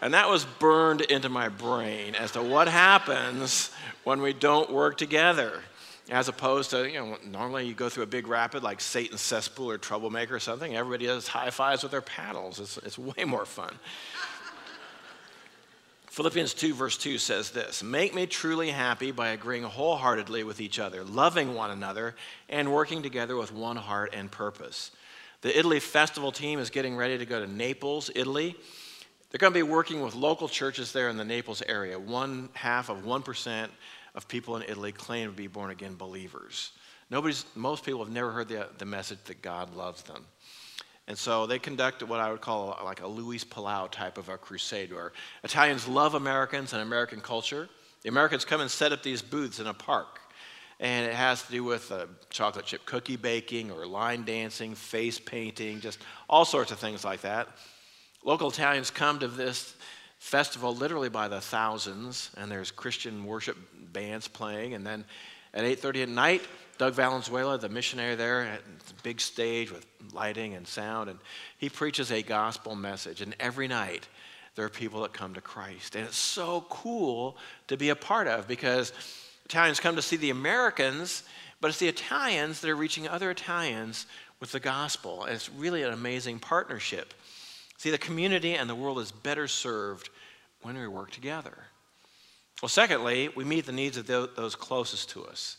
And 0.00 0.14
that 0.14 0.28
was 0.28 0.44
burned 0.44 1.00
into 1.00 1.28
my 1.28 1.48
brain 1.48 2.14
as 2.14 2.32
to 2.32 2.42
what 2.42 2.68
happens 2.68 3.70
when 4.04 4.22
we 4.22 4.32
don't 4.32 4.70
work 4.70 4.96
together. 4.96 5.62
As 6.10 6.28
opposed 6.28 6.70
to, 6.70 6.88
you 6.88 6.98
know, 6.98 7.18
normally 7.26 7.66
you 7.66 7.74
go 7.74 7.90
through 7.90 8.04
a 8.04 8.06
big 8.06 8.28
rapid 8.28 8.62
like 8.62 8.80
Satan's 8.80 9.20
cesspool 9.20 9.70
or 9.70 9.76
troublemaker 9.76 10.36
or 10.36 10.40
something, 10.40 10.74
everybody 10.74 11.04
does 11.06 11.28
high 11.28 11.50
fives 11.50 11.82
with 11.82 11.92
their 11.92 12.00
paddles. 12.00 12.58
It's, 12.60 12.78
it's 12.78 12.98
way 12.98 13.24
more 13.24 13.44
fun. 13.44 13.74
Philippians 16.18 16.52
2, 16.54 16.74
verse 16.74 16.98
2 16.98 17.16
says 17.16 17.50
this 17.50 17.80
Make 17.80 18.12
me 18.12 18.26
truly 18.26 18.70
happy 18.70 19.12
by 19.12 19.28
agreeing 19.28 19.62
wholeheartedly 19.62 20.42
with 20.42 20.60
each 20.60 20.80
other, 20.80 21.04
loving 21.04 21.54
one 21.54 21.70
another, 21.70 22.16
and 22.48 22.72
working 22.72 23.04
together 23.04 23.36
with 23.36 23.52
one 23.52 23.76
heart 23.76 24.12
and 24.12 24.28
purpose. 24.28 24.90
The 25.42 25.56
Italy 25.56 25.78
Festival 25.78 26.32
team 26.32 26.58
is 26.58 26.70
getting 26.70 26.96
ready 26.96 27.18
to 27.18 27.24
go 27.24 27.38
to 27.38 27.46
Naples, 27.46 28.10
Italy. 28.16 28.56
They're 29.30 29.38
going 29.38 29.52
to 29.52 29.58
be 29.58 29.62
working 29.62 30.00
with 30.00 30.16
local 30.16 30.48
churches 30.48 30.90
there 30.90 31.08
in 31.08 31.16
the 31.16 31.24
Naples 31.24 31.62
area. 31.68 31.96
One 32.00 32.48
half 32.54 32.88
of 32.88 33.04
1% 33.04 33.68
of 34.16 34.26
people 34.26 34.56
in 34.56 34.64
Italy 34.64 34.90
claim 34.90 35.30
to 35.30 35.36
be 35.36 35.46
born 35.46 35.70
again 35.70 35.94
believers. 35.94 36.72
Nobody's, 37.10 37.44
most 37.54 37.84
people 37.84 38.02
have 38.02 38.12
never 38.12 38.32
heard 38.32 38.48
the, 38.48 38.66
the 38.78 38.86
message 38.86 39.20
that 39.26 39.40
God 39.40 39.72
loves 39.76 40.02
them. 40.02 40.24
And 41.08 41.16
so 41.16 41.46
they 41.46 41.58
conduct 41.58 42.02
what 42.02 42.20
I 42.20 42.30
would 42.30 42.42
call 42.42 42.78
like 42.84 43.00
a 43.00 43.06
Luis 43.06 43.42
Palau 43.42 43.90
type 43.90 44.18
of 44.18 44.28
a 44.28 44.36
crusade 44.36 44.92
where 44.92 45.12
Italians 45.42 45.88
love 45.88 46.14
Americans 46.14 46.74
and 46.74 46.82
American 46.82 47.22
culture. 47.22 47.68
The 48.02 48.10
Americans 48.10 48.44
come 48.44 48.60
and 48.60 48.70
set 48.70 48.92
up 48.92 49.02
these 49.02 49.22
booths 49.22 49.58
in 49.58 49.66
a 49.66 49.74
park. 49.74 50.20
and 50.80 51.06
it 51.06 51.14
has 51.14 51.42
to 51.42 51.50
do 51.50 51.64
with 51.64 51.90
uh, 51.90 52.06
chocolate 52.30 52.66
chip 52.66 52.84
cookie 52.84 53.16
baking 53.16 53.70
or 53.70 53.86
line 53.86 54.22
dancing, 54.24 54.74
face 54.74 55.18
painting, 55.18 55.80
just 55.80 55.98
all 56.28 56.44
sorts 56.44 56.70
of 56.70 56.78
things 56.78 57.04
like 57.04 57.22
that. 57.22 57.48
Local 58.22 58.50
Italians 58.50 58.90
come 58.90 59.18
to 59.18 59.28
this 59.28 59.74
festival 60.18 60.74
literally 60.76 61.08
by 61.08 61.26
the 61.26 61.40
thousands, 61.40 62.30
and 62.36 62.50
there's 62.50 62.70
Christian 62.70 63.24
worship 63.24 63.56
bands 63.92 64.28
playing, 64.28 64.74
and 64.74 64.86
then 64.86 65.04
at 65.54 65.64
8:30 65.64 66.02
at 66.02 66.08
night, 66.10 66.42
Doug 66.78 66.94
Valenzuela, 66.94 67.58
the 67.58 67.68
missionary 67.68 68.14
there, 68.14 68.42
at 68.42 68.62
the 68.86 68.94
big 69.02 69.20
stage 69.20 69.70
with 69.70 69.84
lighting 70.12 70.54
and 70.54 70.66
sound, 70.66 71.10
and 71.10 71.18
he 71.58 71.68
preaches 71.68 72.10
a 72.10 72.22
gospel 72.22 72.76
message. 72.76 73.20
And 73.20 73.34
every 73.40 73.68
night, 73.68 74.08
there 74.54 74.64
are 74.64 74.70
people 74.70 75.02
that 75.02 75.12
come 75.12 75.34
to 75.34 75.40
Christ, 75.40 75.96
and 75.96 76.04
it's 76.04 76.16
so 76.16 76.64
cool 76.68 77.36
to 77.66 77.76
be 77.76 77.90
a 77.90 77.96
part 77.96 78.28
of 78.28 78.48
because 78.48 78.92
Italians 79.44 79.80
come 79.80 79.96
to 79.96 80.02
see 80.02 80.16
the 80.16 80.30
Americans, 80.30 81.24
but 81.60 81.68
it's 81.68 81.78
the 81.78 81.88
Italians 81.88 82.60
that 82.60 82.70
are 82.70 82.76
reaching 82.76 83.08
other 83.08 83.30
Italians 83.30 84.06
with 84.40 84.52
the 84.52 84.60
gospel. 84.60 85.24
And 85.24 85.34
it's 85.34 85.50
really 85.50 85.82
an 85.82 85.92
amazing 85.92 86.38
partnership. 86.38 87.14
See, 87.76 87.90
the 87.90 87.98
community 87.98 88.54
and 88.54 88.68
the 88.68 88.74
world 88.74 88.98
is 88.98 89.10
better 89.10 89.48
served 89.48 90.10
when 90.62 90.76
we 90.76 90.86
work 90.86 91.10
together. 91.10 91.56
Well, 92.62 92.68
secondly, 92.68 93.30
we 93.34 93.44
meet 93.44 93.66
the 93.66 93.72
needs 93.72 93.96
of 93.96 94.06
those 94.06 94.54
closest 94.54 95.10
to 95.10 95.24
us. 95.24 95.58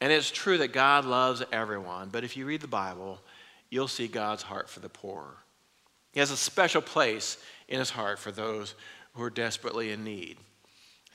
And 0.00 0.12
it's 0.12 0.30
true 0.30 0.58
that 0.58 0.72
God 0.72 1.04
loves 1.04 1.42
everyone, 1.52 2.08
but 2.10 2.24
if 2.24 2.36
you 2.36 2.46
read 2.46 2.62
the 2.62 2.66
Bible, 2.68 3.20
you'll 3.68 3.88
see 3.88 4.08
God's 4.08 4.42
heart 4.42 4.68
for 4.68 4.80
the 4.80 4.88
poor. 4.88 5.24
He 6.12 6.20
has 6.20 6.30
a 6.30 6.36
special 6.36 6.82
place 6.82 7.38
in 7.68 7.78
his 7.78 7.90
heart 7.90 8.18
for 8.18 8.32
those 8.32 8.74
who 9.14 9.22
are 9.22 9.30
desperately 9.30 9.92
in 9.92 10.02
need. 10.04 10.38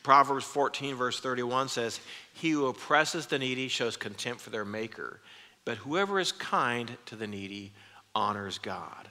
Proverbs 0.04 0.46
14, 0.46 0.96
verse 0.96 1.20
31 1.20 1.68
says, 1.70 2.00
He 2.34 2.52
who 2.52 2.68
oppresses 2.68 3.26
the 3.26 3.40
needy 3.40 3.68
shows 3.68 3.98
contempt 3.98 4.42
for 4.42 4.52
their 4.52 4.66
maker, 4.66 5.20
but 5.66 5.78
whoever 5.78 6.20
is 6.20 6.32
kind 6.32 6.96
to 7.08 7.16
the 7.16 7.28
needy 7.28 7.74
honors 8.14 8.60
God. 8.60 9.10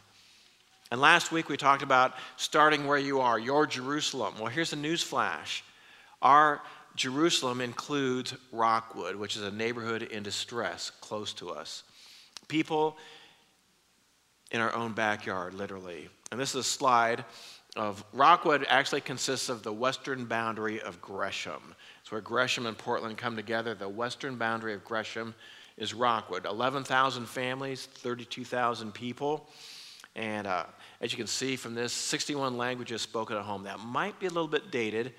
And 0.92 1.00
last 1.00 1.32
week 1.32 1.48
we 1.48 1.56
talked 1.56 1.82
about 1.82 2.14
starting 2.36 2.86
where 2.86 2.98
you 2.98 3.20
are, 3.20 3.38
your 3.38 3.66
Jerusalem. 3.66 4.34
Well, 4.38 4.46
here's 4.46 4.72
a 4.72 4.76
news 4.76 5.02
flash. 5.02 5.64
Our 6.22 6.62
Jerusalem 6.96 7.60
includes 7.60 8.34
Rockwood, 8.52 9.16
which 9.16 9.36
is 9.36 9.42
a 9.42 9.50
neighborhood 9.50 10.02
in 10.02 10.22
distress 10.22 10.90
close 11.00 11.32
to 11.34 11.50
us. 11.50 11.82
People 12.48 12.96
in 14.50 14.60
our 14.60 14.74
own 14.74 14.92
backyard, 14.92 15.54
literally. 15.54 16.08
And 16.30 16.38
this 16.38 16.50
is 16.50 16.56
a 16.56 16.64
slide 16.64 17.24
of 17.76 18.04
Rockwood 18.12 18.64
actually 18.68 19.00
consists 19.00 19.48
of 19.48 19.64
the 19.64 19.72
western 19.72 20.26
boundary 20.26 20.80
of 20.80 21.00
Gresham. 21.00 21.74
It's 22.00 22.12
where 22.12 22.20
Gresham 22.20 22.66
and 22.66 22.78
Portland 22.78 23.18
come 23.18 23.34
together. 23.34 23.74
The 23.74 23.88
western 23.88 24.36
boundary 24.36 24.74
of 24.74 24.84
Gresham 24.84 25.34
is 25.76 25.92
Rockwood. 25.92 26.46
11,000 26.46 27.26
families, 27.26 27.86
32,000 27.86 28.94
people. 28.94 29.48
And 30.14 30.46
uh, 30.46 30.64
as 31.00 31.10
you 31.12 31.16
can 31.16 31.26
see 31.26 31.56
from 31.56 31.74
this, 31.74 31.92
61 31.92 32.56
languages 32.56 33.02
spoken 33.02 33.36
at 33.36 33.42
home. 33.42 33.64
That 33.64 33.80
might 33.80 34.20
be 34.20 34.26
a 34.26 34.30
little 34.30 34.46
bit 34.46 34.70
dated. 34.70 35.14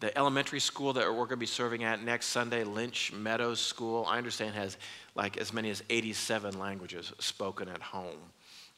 The 0.00 0.16
elementary 0.16 0.60
school 0.60 0.92
that 0.94 1.06
we're 1.08 1.16
going 1.16 1.30
to 1.30 1.36
be 1.36 1.46
serving 1.46 1.84
at 1.84 2.02
next 2.02 2.26
Sunday, 2.26 2.64
Lynch 2.64 3.12
Meadows 3.12 3.60
School, 3.60 4.06
I 4.08 4.18
understand 4.18 4.54
has 4.54 4.76
like 5.14 5.36
as 5.36 5.52
many 5.52 5.70
as 5.70 5.82
87 5.90 6.58
languages 6.58 7.12
spoken 7.18 7.68
at 7.68 7.82
home. 7.82 8.18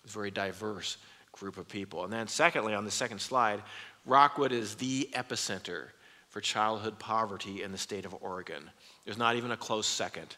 It's 0.03 0.13
a 0.13 0.19
very 0.19 0.31
diverse 0.31 0.97
group 1.33 1.57
of 1.57 1.69
people. 1.69 2.05
And 2.05 2.13
then, 2.13 2.27
secondly, 2.27 2.75
on 2.75 2.85
the 2.85 2.91
second 2.91 3.21
slide, 3.21 3.63
Rockwood 4.07 4.53
is 4.53 4.75
the 4.75 5.09
epicenter 5.13 5.87
for 6.29 6.41
childhood 6.41 6.99
poverty 6.99 7.63
in 7.63 7.73
the 7.73 7.79
state 7.79 8.05
of 8.05 8.15
Oregon. 8.21 8.69
There's 9.05 9.17
not 9.17 9.37
even 9.37 9.53
a 9.53 9.57
close 9.57 9.87
second. 9.87 10.37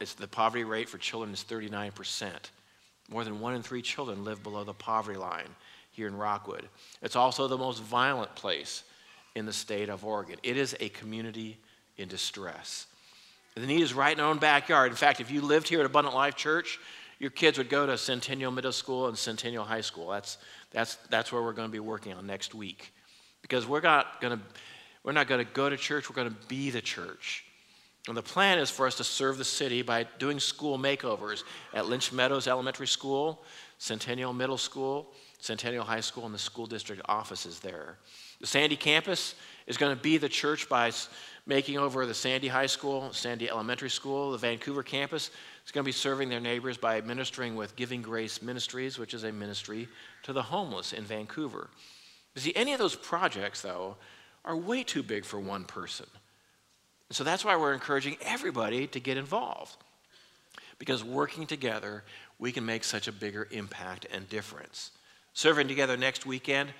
It's 0.00 0.14
the 0.14 0.28
poverty 0.28 0.64
rate 0.64 0.88
for 0.88 0.98
children 0.98 1.32
is 1.32 1.42
39%. 1.42 2.30
More 3.10 3.24
than 3.24 3.40
one 3.40 3.54
in 3.54 3.62
three 3.62 3.82
children 3.82 4.24
live 4.24 4.42
below 4.42 4.62
the 4.62 4.74
poverty 4.74 5.18
line 5.18 5.48
here 5.90 6.06
in 6.06 6.16
Rockwood. 6.16 6.68
It's 7.02 7.16
also 7.16 7.48
the 7.48 7.56
most 7.56 7.82
violent 7.82 8.34
place 8.34 8.84
in 9.36 9.46
the 9.46 9.52
state 9.52 9.88
of 9.90 10.04
Oregon. 10.04 10.36
It 10.42 10.56
is 10.56 10.74
a 10.80 10.88
community 10.88 11.58
in 11.98 12.08
distress. 12.08 12.86
The 13.54 13.66
need 13.66 13.82
is 13.82 13.94
right 13.94 14.16
in 14.16 14.22
our 14.22 14.30
own 14.30 14.38
backyard. 14.38 14.90
In 14.90 14.96
fact, 14.96 15.20
if 15.20 15.30
you 15.30 15.42
lived 15.42 15.68
here 15.68 15.80
at 15.80 15.86
Abundant 15.86 16.14
Life 16.14 16.36
Church, 16.36 16.80
your 17.18 17.30
kids 17.30 17.58
would 17.58 17.68
go 17.68 17.86
to 17.86 17.96
Centennial 17.96 18.50
Middle 18.50 18.72
School 18.72 19.08
and 19.08 19.16
Centennial 19.16 19.64
High 19.64 19.82
School. 19.82 20.08
That's, 20.08 20.38
that's, 20.72 20.96
that's 21.10 21.32
where 21.32 21.42
we're 21.42 21.52
going 21.52 21.68
to 21.68 21.72
be 21.72 21.80
working 21.80 22.14
on 22.14 22.26
next 22.26 22.54
week. 22.54 22.92
Because 23.42 23.66
we're 23.66 23.80
not 23.80 24.20
going 24.20 24.38
to, 24.38 24.44
we're 25.04 25.12
not 25.12 25.28
going 25.28 25.44
to 25.44 25.52
go 25.52 25.68
to 25.68 25.76
church, 25.76 26.10
we're 26.10 26.16
going 26.16 26.30
to 26.30 26.46
be 26.48 26.70
the 26.70 26.82
church. 26.82 27.44
And 28.08 28.16
the 28.16 28.22
plan 28.22 28.58
is 28.58 28.70
for 28.70 28.86
us 28.86 28.94
to 28.96 29.04
serve 29.04 29.36
the 29.36 29.44
city 29.44 29.82
by 29.82 30.06
doing 30.18 30.40
school 30.40 30.78
makeovers 30.78 31.42
at 31.74 31.86
Lynch 31.86 32.12
Meadows 32.12 32.46
Elementary 32.46 32.86
School, 32.86 33.42
Centennial 33.78 34.32
Middle 34.32 34.58
School, 34.58 35.12
Centennial 35.40 35.84
High 35.84 36.00
School, 36.00 36.24
and 36.24 36.34
the 36.34 36.38
school 36.38 36.66
district 36.66 37.02
offices 37.06 37.60
there. 37.60 37.98
The 38.40 38.46
Sandy 38.46 38.76
campus 38.76 39.34
is 39.66 39.76
going 39.76 39.96
to 39.96 40.02
be 40.02 40.18
the 40.18 40.28
church 40.28 40.68
by 40.68 40.92
making 41.46 41.78
over 41.78 42.06
the 42.06 42.14
Sandy 42.14 42.48
High 42.48 42.66
School, 42.66 43.12
Sandy 43.12 43.48
Elementary 43.48 43.90
School. 43.90 44.32
The 44.32 44.38
Vancouver 44.38 44.82
campus 44.82 45.30
is 45.64 45.72
going 45.72 45.84
to 45.84 45.88
be 45.88 45.92
serving 45.92 46.28
their 46.28 46.40
neighbors 46.40 46.76
by 46.76 47.00
ministering 47.00 47.54
with 47.56 47.76
Giving 47.76 48.02
Grace 48.02 48.42
Ministries, 48.42 48.98
which 48.98 49.14
is 49.14 49.24
a 49.24 49.32
ministry 49.32 49.88
to 50.24 50.32
the 50.32 50.42
homeless 50.42 50.92
in 50.92 51.04
Vancouver. 51.04 51.70
You 52.34 52.42
see, 52.42 52.52
any 52.54 52.72
of 52.72 52.78
those 52.78 52.94
projects, 52.94 53.62
though, 53.62 53.96
are 54.44 54.56
way 54.56 54.82
too 54.82 55.02
big 55.02 55.24
for 55.24 55.40
one 55.40 55.64
person. 55.64 56.06
So 57.10 57.24
that's 57.24 57.44
why 57.44 57.56
we're 57.56 57.72
encouraging 57.72 58.16
everybody 58.20 58.86
to 58.88 59.00
get 59.00 59.16
involved. 59.16 59.76
Because 60.78 61.02
working 61.02 61.46
together, 61.46 62.04
we 62.38 62.52
can 62.52 62.66
make 62.66 62.84
such 62.84 63.08
a 63.08 63.12
bigger 63.12 63.48
impact 63.50 64.06
and 64.12 64.28
difference. 64.28 64.90
Serving 65.32 65.68
together 65.68 65.96
next 65.96 66.26
weekend, 66.26 66.72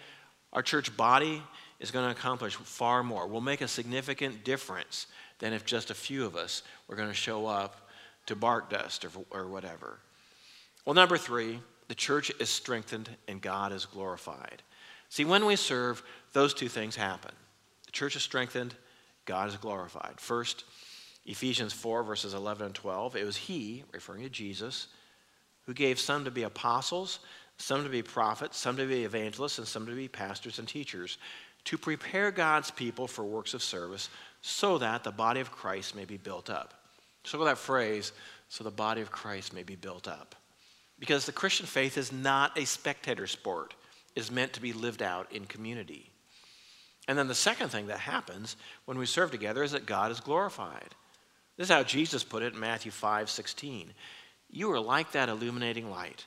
our 0.52 0.62
church 0.62 0.96
body 0.96 1.42
is 1.80 1.90
going 1.90 2.04
to 2.06 2.10
accomplish 2.10 2.56
far 2.56 3.02
more. 3.02 3.26
We'll 3.26 3.40
make 3.40 3.60
a 3.60 3.68
significant 3.68 4.44
difference 4.44 5.06
than 5.38 5.52
if 5.52 5.66
just 5.66 5.90
a 5.90 5.94
few 5.94 6.24
of 6.24 6.36
us 6.36 6.62
were 6.88 6.96
going 6.96 7.08
to 7.08 7.14
show 7.14 7.46
up 7.46 7.88
to 8.26 8.36
bark 8.36 8.70
dust 8.70 9.04
or, 9.04 9.10
or 9.30 9.46
whatever. 9.46 9.98
Well, 10.84 10.94
number 10.94 11.18
three, 11.18 11.60
the 11.88 11.94
church 11.94 12.32
is 12.40 12.48
strengthened 12.48 13.10
and 13.28 13.40
God 13.40 13.72
is 13.72 13.86
glorified. 13.86 14.62
See, 15.08 15.24
when 15.24 15.46
we 15.46 15.56
serve, 15.56 16.02
those 16.32 16.54
two 16.54 16.68
things 16.68 16.96
happen. 16.96 17.32
The 17.84 17.92
church 17.92 18.16
is 18.16 18.22
strengthened 18.22 18.74
God 19.26 19.48
is 19.48 19.56
glorified. 19.56 20.14
First, 20.18 20.64
Ephesians 21.26 21.72
4, 21.72 22.04
verses 22.04 22.32
11 22.32 22.66
and 22.66 22.74
12. 22.74 23.16
It 23.16 23.24
was 23.24 23.36
He, 23.36 23.84
referring 23.92 24.22
to 24.22 24.30
Jesus, 24.30 24.86
who 25.66 25.74
gave 25.74 25.98
some 25.98 26.24
to 26.24 26.30
be 26.30 26.44
apostles, 26.44 27.18
some 27.58 27.84
to 27.84 27.88
be 27.88 28.02
prophets, 28.02 28.58
some 28.58 28.76
to 28.76 28.86
be 28.86 29.04
evangelists, 29.04 29.58
and 29.58 29.66
some 29.66 29.86
to 29.86 29.94
be 29.94 30.08
pastors 30.08 30.58
and 30.58 30.68
teachers, 30.68 31.18
to 31.64 31.78
prepare 31.78 32.30
God's 32.30 32.70
people 32.70 33.06
for 33.06 33.24
works 33.24 33.54
of 33.54 33.62
service, 33.62 34.08
so 34.40 34.78
that 34.78 35.04
the 35.04 35.10
body 35.10 35.40
of 35.40 35.50
Christ 35.50 35.96
may 35.96 36.04
be 36.04 36.16
built 36.16 36.50
up. 36.50 36.74
So, 37.24 37.42
that 37.44 37.58
phrase, 37.58 38.12
so 38.48 38.62
the 38.62 38.70
body 38.70 39.00
of 39.00 39.10
Christ 39.10 39.52
may 39.52 39.64
be 39.64 39.74
built 39.74 40.06
up. 40.06 40.36
Because 40.98 41.26
the 41.26 41.32
Christian 41.32 41.66
faith 41.66 41.98
is 41.98 42.12
not 42.12 42.56
a 42.56 42.64
spectator 42.64 43.26
sport, 43.26 43.74
is 44.14 44.30
meant 44.30 44.52
to 44.52 44.62
be 44.62 44.72
lived 44.72 45.02
out 45.02 45.32
in 45.32 45.44
community. 45.44 46.10
And 47.08 47.18
then 47.18 47.28
the 47.28 47.34
second 47.34 47.68
thing 47.68 47.88
that 47.88 47.98
happens 47.98 48.56
when 48.84 48.98
we 48.98 49.06
serve 49.06 49.30
together 49.30 49.62
is 49.62 49.72
that 49.72 49.86
God 49.86 50.10
is 50.10 50.20
glorified. 50.20 50.94
This 51.56 51.68
is 51.68 51.74
how 51.74 51.82
Jesus 51.82 52.24
put 52.24 52.42
it 52.42 52.54
in 52.54 52.60
Matthew 52.60 52.90
5 52.90 53.30
16. 53.30 53.92
You 54.50 54.70
are 54.72 54.80
like 54.80 55.12
that 55.12 55.28
illuminating 55.28 55.90
light. 55.90 56.26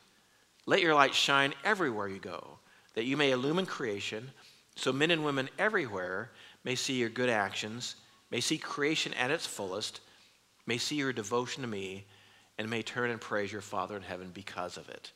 Let 0.69 0.81
your 0.83 0.93
light 0.93 1.15
shine 1.15 1.55
everywhere 1.63 2.07
you 2.07 2.19
go, 2.19 2.59
that 2.93 3.05
you 3.05 3.17
may 3.17 3.31
illumine 3.31 3.65
creation, 3.65 4.29
so 4.75 4.93
men 4.93 5.09
and 5.09 5.25
women 5.25 5.49
everywhere 5.57 6.29
may 6.63 6.75
see 6.75 6.93
your 6.93 7.09
good 7.09 7.27
actions, 7.27 7.95
may 8.29 8.39
see 8.39 8.59
creation 8.59 9.11
at 9.15 9.31
its 9.31 9.47
fullest, 9.47 9.99
may 10.67 10.77
see 10.77 10.97
your 10.97 11.11
devotion 11.11 11.63
to 11.63 11.67
me, 11.67 12.05
and 12.59 12.69
may 12.69 12.83
turn 12.83 13.09
and 13.09 13.19
praise 13.19 13.51
your 13.51 13.61
Father 13.63 13.97
in 13.97 14.03
heaven 14.03 14.29
because 14.31 14.77
of 14.77 14.87
it. 14.89 15.11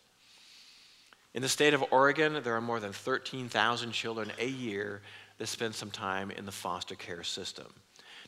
In 1.36 1.44
the 1.44 1.50
state 1.50 1.76
of 1.76 1.86
Oregon, 1.92 2.42
there 2.44 2.56
are 2.56 2.60
more 2.60 2.80
than 2.80 2.92
13,000 2.92 3.92
children 3.92 4.32
a 4.40 4.48
year 4.48 5.04
that 5.38 5.46
spend 5.46 5.76
some 5.76 5.92
time 5.92 6.32
in 6.32 6.48
the 6.48 6.52
foster 6.52 6.96
care 6.96 7.22
system. 7.22 7.72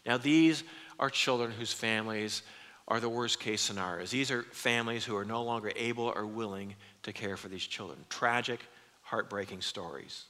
Now, 0.06 0.20
these 0.20 0.64
are 1.00 1.10
children 1.10 1.50
whose 1.50 1.74
families 1.74 2.44
are 2.88 3.00
the 3.00 3.10
worst 3.10 3.40
case 3.40 3.62
scenarios. 3.62 4.12
These 4.12 4.32
are 4.32 4.44
families 4.44 5.04
who 5.06 5.16
are 5.16 5.26
no 5.26 5.44
longer 5.44 5.72
able 5.76 6.14
or 6.16 6.26
willing 6.26 6.76
to 7.04 7.12
care 7.12 7.38
for 7.38 7.48
these 7.48 7.66
children. 7.66 7.98
Tragic, 8.10 8.60
heartbreaking 9.02 9.62
stories. 9.62 10.26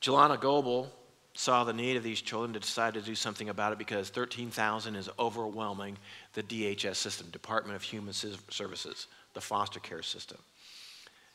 Jillana 0.00 0.40
Goble 0.40 0.90
saw 1.34 1.64
the 1.64 1.72
need 1.72 1.96
of 1.96 2.02
these 2.02 2.20
children 2.20 2.52
to 2.52 2.60
decide 2.60 2.94
to 2.94 3.00
do 3.00 3.14
something 3.14 3.48
about 3.48 3.72
it 3.72 3.78
because 3.78 4.08
13,000 4.08 4.94
is 4.94 5.10
overwhelming 5.18 5.98
the 6.34 6.42
DHS 6.42 6.96
system, 6.96 7.28
Department 7.30 7.74
of 7.74 7.82
Human 7.82 8.12
Services, 8.12 9.08
the 9.34 9.40
foster 9.40 9.80
care 9.80 10.02
system. 10.02 10.38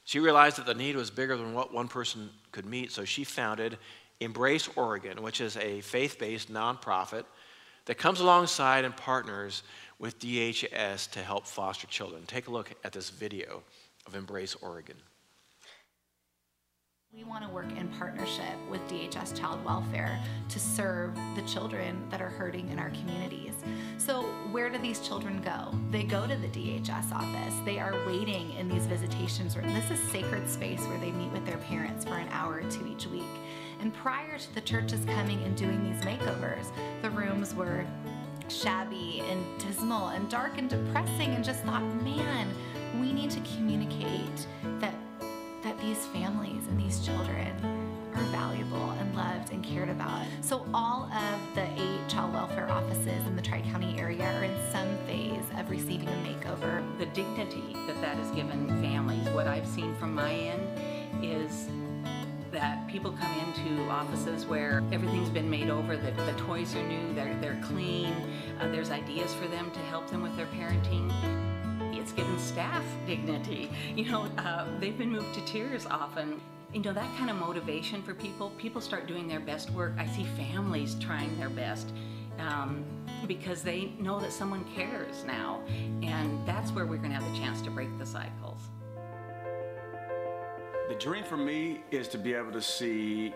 She 0.05 0.19
realized 0.19 0.57
that 0.57 0.65
the 0.65 0.73
need 0.73 0.95
was 0.95 1.11
bigger 1.11 1.35
than 1.35 1.53
what 1.53 1.73
one 1.73 1.87
person 1.87 2.29
could 2.51 2.65
meet, 2.65 2.91
so 2.91 3.05
she 3.05 3.23
founded 3.23 3.77
Embrace 4.21 4.69
Oregon, 4.75 5.21
which 5.21 5.41
is 5.41 5.57
a 5.57 5.81
faith 5.81 6.17
based 6.17 6.51
nonprofit 6.51 7.25
that 7.89 7.97
comes 7.97 8.19
alongside 8.19 8.85
and 8.85 8.95
partners 8.95 9.63
with 9.97 10.19
DHS 10.19 11.09
to 11.09 11.21
help 11.21 11.47
foster 11.47 11.87
children. 11.87 12.21
Take 12.27 12.45
a 12.45 12.51
look 12.51 12.71
at 12.83 12.91
this 12.91 13.09
video 13.09 13.63
of 14.05 14.13
Embrace 14.13 14.53
Oregon. 14.61 14.95
We 17.11 17.23
want 17.23 17.43
to 17.43 17.49
work 17.49 17.75
in 17.75 17.87
partnership 17.87 18.53
with 18.69 18.79
DHS 18.81 19.35
Child 19.35 19.65
Welfare 19.65 20.19
to 20.49 20.59
serve 20.59 21.15
the 21.35 21.41
children 21.47 22.07
that 22.11 22.21
are 22.21 22.29
hurting 22.29 22.69
in 22.69 22.77
our 22.77 22.91
communities. 22.91 23.55
So, 23.97 24.21
where 24.51 24.69
do 24.69 24.77
these 24.77 24.99
children 24.99 25.41
go? 25.41 25.75
They 25.89 26.03
go 26.03 26.27
to 26.27 26.35
the 26.35 26.47
DHS 26.49 27.11
office. 27.11 27.55
They 27.65 27.79
are 27.79 27.95
waiting 28.05 28.53
in 28.53 28.69
these 28.69 28.85
visitations 28.85 29.57
rooms. 29.57 29.73
This 29.73 29.99
is 29.99 30.11
sacred 30.11 30.47
space 30.47 30.81
where 30.81 30.99
they 30.99 31.11
meet 31.11 31.31
with 31.31 31.47
their 31.47 31.57
parents 31.57 32.05
for 32.05 32.13
an 32.13 32.29
hour 32.29 32.61
or 32.63 32.69
two 32.69 32.85
each 32.85 33.07
week. 33.07 33.23
And 33.79 33.93
prior 33.93 34.37
to 34.37 34.55
the 34.55 34.61
churches 34.61 35.01
coming 35.05 35.41
and 35.43 35.55
doing 35.55 35.83
these 35.83 36.01
makeovers, 36.03 36.71
the 37.01 37.09
rooms 37.11 37.55
were 37.55 37.85
shabby 38.49 39.23
and 39.29 39.43
dismal 39.59 40.09
and 40.09 40.29
dark 40.29 40.57
and 40.57 40.69
depressing 40.69 41.29
and 41.29 41.43
just 41.43 41.63
thought, 41.63 41.83
man, 42.03 42.47
we 42.99 43.13
need 43.13 43.31
to 43.31 43.39
communicate 43.55 44.47
that 44.79 44.95
that 45.63 45.77
these 45.81 46.05
families 46.07 46.65
and 46.69 46.79
these 46.79 47.05
children 47.05 47.53
are 48.15 48.23
valuable 48.31 48.91
and 48.91 49.15
loved 49.15 49.51
and 49.51 49.61
cared 49.63 49.89
about. 49.89 50.25
So 50.41 50.65
all 50.73 51.03
of 51.03 51.55
the 51.55 51.63
eight 51.63 52.07
child 52.07 52.33
welfare 52.33 52.69
offices 52.69 53.27
in 53.27 53.35
the 53.35 53.41
Tri-County 53.41 53.99
area 53.99 54.23
are 54.23 54.43
in 54.45 54.55
some 54.71 54.97
phase 55.05 55.43
of 55.57 55.69
receiving 55.69 56.07
a 56.07 56.11
makeover. 56.11 56.81
The 56.97 57.07
dignity 57.07 57.75
that 57.87 57.99
that 58.01 58.15
has 58.15 58.31
given 58.31 58.67
families, 58.81 59.27
what 59.29 59.47
I've 59.47 59.67
seen 59.67 59.93
from 59.95 60.15
my 60.15 60.33
end 60.33 61.23
is 61.23 61.67
that 62.51 62.87
people 62.87 63.11
come 63.11 63.31
into 63.39 63.89
offices 63.89 64.45
where 64.45 64.83
everything's 64.91 65.29
been 65.29 65.49
made 65.49 65.69
over, 65.69 65.95
the, 65.95 66.11
the 66.11 66.33
toys 66.37 66.75
are 66.75 66.87
new, 66.87 67.13
they're, 67.13 67.37
they're 67.41 67.61
clean, 67.63 68.13
uh, 68.59 68.67
there's 68.69 68.91
ideas 68.91 69.33
for 69.33 69.47
them 69.47 69.71
to 69.71 69.79
help 69.81 70.09
them 70.09 70.21
with 70.21 70.35
their 70.35 70.47
parenting 70.47 71.11
it's 72.09 72.11
given 72.13 72.39
staff 72.39 72.83
dignity. 73.05 73.69
You 73.95 74.11
know, 74.11 74.23
uh, 74.37 74.65
they've 74.79 74.97
been 74.97 75.11
moved 75.11 75.33
to 75.35 75.41
tears 75.45 75.85
often. 75.85 76.39
You 76.73 76.81
know, 76.81 76.93
that 76.93 77.17
kind 77.17 77.29
of 77.29 77.35
motivation 77.35 78.01
for 78.01 78.13
people, 78.13 78.51
people 78.51 78.79
start 78.79 79.07
doing 79.07 79.27
their 79.27 79.39
best 79.39 79.69
work. 79.71 79.93
I 79.97 80.07
see 80.07 80.23
families 80.37 80.95
trying 80.99 81.37
their 81.37 81.49
best 81.49 81.91
um, 82.37 82.85
because 83.27 83.61
they 83.61 83.93
know 83.99 84.19
that 84.19 84.31
someone 84.31 84.63
cares 84.75 85.25
now. 85.25 85.61
And 86.01 86.45
that's 86.47 86.71
where 86.71 86.85
we're 86.85 86.97
going 86.97 87.09
to 87.09 87.17
have 87.17 87.31
the 87.33 87.37
chance 87.37 87.61
to 87.63 87.71
break 87.71 87.97
the 87.99 88.05
cycles. 88.05 88.61
The 90.89 90.95
dream 90.95 91.23
for 91.23 91.37
me 91.37 91.83
is 91.91 92.07
to 92.07 92.17
be 92.17 92.33
able 92.33 92.51
to 92.51 92.63
see 92.63 93.31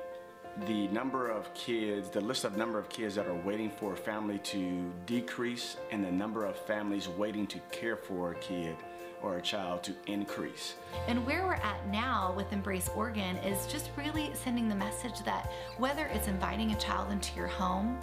the 0.66 0.88
number 0.88 1.30
of 1.30 1.54
kids, 1.54 2.10
the 2.10 2.20
list 2.20 2.46
of 2.46 2.58
number 2.58 2.80
of 2.80 2.90
kids 2.90 3.14
that 3.14 3.28
are 3.28 3.36
waiting 3.46 3.70
for 3.70 3.94
a 3.94 3.96
family 3.96 4.40
to 4.40 4.92
decrease 5.06 5.78
and 5.92 6.04
the 6.04 6.12
number 6.12 6.46
of 6.46 6.56
families 6.56 7.08
waiting 7.08 7.46
to 7.46 7.60
care 7.72 7.96
for 7.96 8.32
a 8.32 8.36
kid 8.38 8.76
or 9.22 9.38
a 9.38 9.42
child 9.42 9.84
to 9.84 9.94
increase. 10.08 10.74
And 11.08 11.24
where 11.28 11.46
we're 11.46 11.54
at 11.54 11.88
now 11.92 12.34
with 12.36 12.52
Embrace 12.52 12.90
Oregon 12.96 13.38
is 13.38 13.68
just 13.68 13.92
really 13.96 14.32
sending 14.34 14.68
the 14.68 14.74
message 14.74 15.24
that 15.24 15.52
whether 15.78 16.08
it's 16.08 16.28
inviting 16.28 16.72
a 16.72 16.76
child 16.80 17.12
into 17.12 17.36
your 17.36 17.46
home 17.46 18.00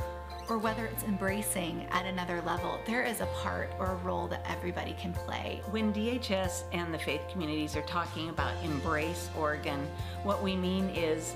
or 0.51 0.59
whether 0.59 0.87
it's 0.87 1.05
embracing 1.05 1.87
at 1.93 2.05
another 2.07 2.43
level, 2.43 2.81
there 2.85 3.05
is 3.05 3.21
a 3.21 3.27
part 3.27 3.71
or 3.79 3.87
a 3.87 3.97
role 3.97 4.27
that 4.27 4.45
everybody 4.49 4.97
can 5.01 5.13
play. 5.13 5.63
When 5.71 5.93
DHS 5.93 6.65
and 6.73 6.93
the 6.93 6.99
faith 6.99 7.23
communities 7.31 7.77
are 7.77 7.83
talking 7.83 8.29
about 8.31 8.53
Embrace 8.65 9.31
Oregon, 9.39 9.87
what 10.25 10.43
we 10.43 10.57
mean 10.57 10.89
is 10.91 11.35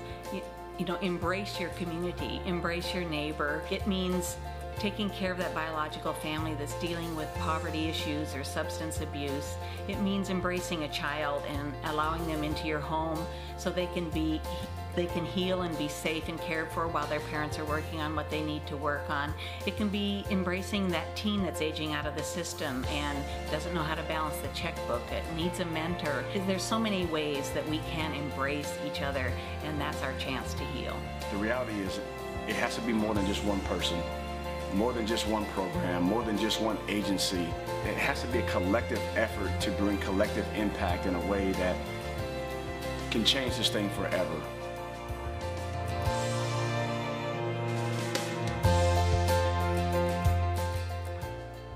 you 0.77 0.85
know, 0.85 0.97
embrace 0.97 1.57
your 1.57 1.69
community, 1.69 2.41
embrace 2.45 2.93
your 2.93 3.05
neighbor. 3.05 3.61
It 3.71 3.87
means 3.87 4.35
taking 4.77 5.09
care 5.09 5.31
of 5.31 5.37
that 5.37 5.55
biological 5.55 6.11
family 6.11 6.53
that's 6.55 6.73
dealing 6.81 7.15
with 7.15 7.33
poverty 7.35 7.87
issues 7.87 8.35
or 8.35 8.43
substance 8.43 8.99
abuse. 8.99 9.55
It 9.87 10.01
means 10.01 10.29
embracing 10.29 10.83
a 10.83 10.89
child 10.89 11.43
and 11.47 11.73
allowing 11.85 12.27
them 12.27 12.43
into 12.43 12.67
your 12.67 12.79
home 12.79 13.25
so 13.57 13.69
they 13.69 13.87
can 13.87 14.09
be 14.09 14.41
they 14.95 15.05
can 15.07 15.25
heal 15.25 15.63
and 15.63 15.77
be 15.77 15.87
safe 15.87 16.27
and 16.27 16.39
cared 16.41 16.71
for 16.71 16.87
while 16.87 17.07
their 17.07 17.19
parents 17.19 17.59
are 17.59 17.65
working 17.65 17.99
on 17.99 18.15
what 18.15 18.29
they 18.29 18.41
need 18.41 18.65
to 18.67 18.77
work 18.77 19.09
on. 19.09 19.33
It 19.65 19.77
can 19.77 19.89
be 19.89 20.25
embracing 20.29 20.87
that 20.89 21.15
teen 21.15 21.43
that's 21.43 21.61
aging 21.61 21.93
out 21.93 22.05
of 22.05 22.15
the 22.15 22.23
system 22.23 22.85
and 22.89 23.17
doesn't 23.51 23.73
know 23.73 23.83
how 23.83 23.95
to 23.95 24.03
balance 24.03 24.37
the 24.37 24.47
checkbook, 24.49 25.07
that 25.09 25.23
needs 25.35 25.59
a 25.59 25.65
mentor. 25.65 26.23
There's 26.47 26.63
so 26.63 26.79
many 26.79 27.05
ways 27.05 27.49
that 27.51 27.67
we 27.69 27.79
can 27.91 28.13
embrace 28.13 28.73
each 28.85 29.01
other, 29.01 29.31
and 29.63 29.79
that's 29.79 30.01
our 30.01 30.13
chance 30.17 30.53
to 30.53 30.63
heal. 30.65 30.95
The 31.31 31.37
reality 31.37 31.79
is, 31.81 31.99
it 32.47 32.55
has 32.55 32.75
to 32.75 32.81
be 32.81 32.93
more 32.93 33.13
than 33.13 33.25
just 33.25 33.43
one 33.43 33.59
person, 33.61 33.99
more 34.73 34.93
than 34.93 35.07
just 35.07 35.27
one 35.27 35.45
program, 35.47 36.03
more 36.03 36.23
than 36.23 36.37
just 36.37 36.61
one 36.61 36.77
agency. 36.87 37.47
It 37.85 37.95
has 37.97 38.21
to 38.21 38.27
be 38.27 38.39
a 38.39 38.49
collective 38.49 39.01
effort 39.15 39.59
to 39.61 39.71
bring 39.71 39.97
collective 39.97 40.45
impact 40.55 41.05
in 41.05 41.15
a 41.15 41.25
way 41.27 41.51
that 41.53 41.75
can 43.11 43.23
change 43.23 43.57
this 43.57 43.69
thing 43.69 43.89
forever. 43.91 44.41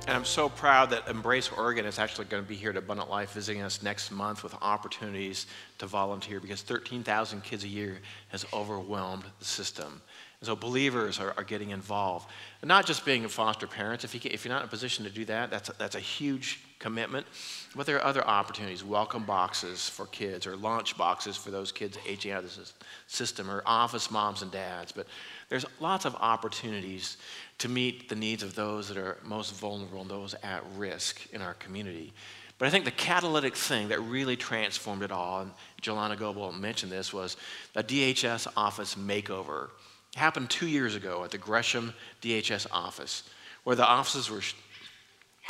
And 0.09 0.17
I'm 0.17 0.25
so 0.25 0.49
proud 0.49 0.89
that 0.89 1.07
Embrace 1.07 1.51
Oregon 1.51 1.85
is 1.85 1.99
actually 1.99 2.25
going 2.25 2.41
to 2.41 2.49
be 2.49 2.55
here 2.55 2.71
at 2.71 2.77
Abundant 2.77 3.11
Life 3.11 3.33
visiting 3.33 3.61
us 3.61 3.83
next 3.83 4.09
month 4.09 4.41
with 4.41 4.55
opportunities 4.59 5.45
to 5.77 5.85
volunteer 5.85 6.39
because 6.39 6.63
13,000 6.63 7.43
kids 7.43 7.63
a 7.63 7.67
year 7.67 7.99
has 8.29 8.43
overwhelmed 8.51 9.25
the 9.37 9.45
system. 9.45 10.01
And 10.41 10.47
so 10.47 10.55
believers 10.55 11.19
are, 11.19 11.35
are 11.37 11.43
getting 11.43 11.69
involved. 11.69 12.27
And 12.63 12.67
not 12.67 12.87
just 12.87 13.05
being 13.05 13.27
foster 13.27 13.67
parents, 13.67 14.03
if, 14.03 14.15
you 14.15 14.19
can, 14.19 14.31
if 14.31 14.43
you're 14.43 14.51
not 14.51 14.63
in 14.63 14.67
a 14.67 14.71
position 14.71 15.05
to 15.05 15.11
do 15.11 15.25
that, 15.25 15.51
that's 15.51 15.69
a, 15.69 15.73
that's 15.77 15.95
a 15.95 15.99
huge 15.99 16.59
commitment. 16.79 17.27
But 17.75 17.85
there 17.85 17.97
are 17.97 18.05
other 18.05 18.25
opportunities, 18.25 18.83
welcome 18.83 19.23
boxes 19.23 19.87
for 19.87 20.07
kids 20.07 20.47
or 20.47 20.55
lunch 20.55 20.97
boxes 20.97 21.37
for 21.37 21.51
those 21.51 21.71
kids 21.71 21.97
aging 22.07 22.31
out 22.31 22.43
of 22.43 22.55
the 22.55 22.71
system 23.07 23.51
or 23.51 23.61
office 23.65 24.09
moms 24.09 24.41
and 24.41 24.51
dads. 24.51 24.91
But 24.91 25.05
there's 25.49 25.65
lots 25.79 26.05
of 26.05 26.15
opportunities 26.15 27.17
to 27.59 27.69
meet 27.69 28.09
the 28.09 28.15
needs 28.15 28.41
of 28.41 28.55
those 28.55 28.87
that 28.87 28.97
are 28.97 29.17
most 29.23 29.53
vulnerable 29.55 30.01
and 30.01 30.09
those 30.09 30.33
at 30.41 30.63
risk 30.77 31.27
in 31.33 31.41
our 31.41 31.53
community. 31.55 32.13
But 32.57 32.67
I 32.67 32.71
think 32.71 32.85
the 32.85 32.91
catalytic 32.91 33.55
thing 33.55 33.87
that 33.87 34.01
really 34.01 34.35
transformed 34.35 35.01
it 35.01 35.11
all, 35.11 35.41
and 35.41 35.51
Jillana 35.81 36.17
Goble 36.17 36.51
mentioned 36.51 36.91
this, 36.91 37.13
was 37.13 37.37
a 37.75 37.81
DHS 37.81 38.47
office 38.57 38.95
makeover. 38.95 39.69
It 40.13 40.19
happened 40.19 40.49
two 40.49 40.67
years 40.67 40.93
ago 40.93 41.23
at 41.23 41.31
the 41.31 41.37
Gresham 41.37 41.93
DHS 42.21 42.67
office, 42.71 43.23
where 43.63 43.77
the 43.77 43.85
offices 43.85 44.29
were, 44.29 44.41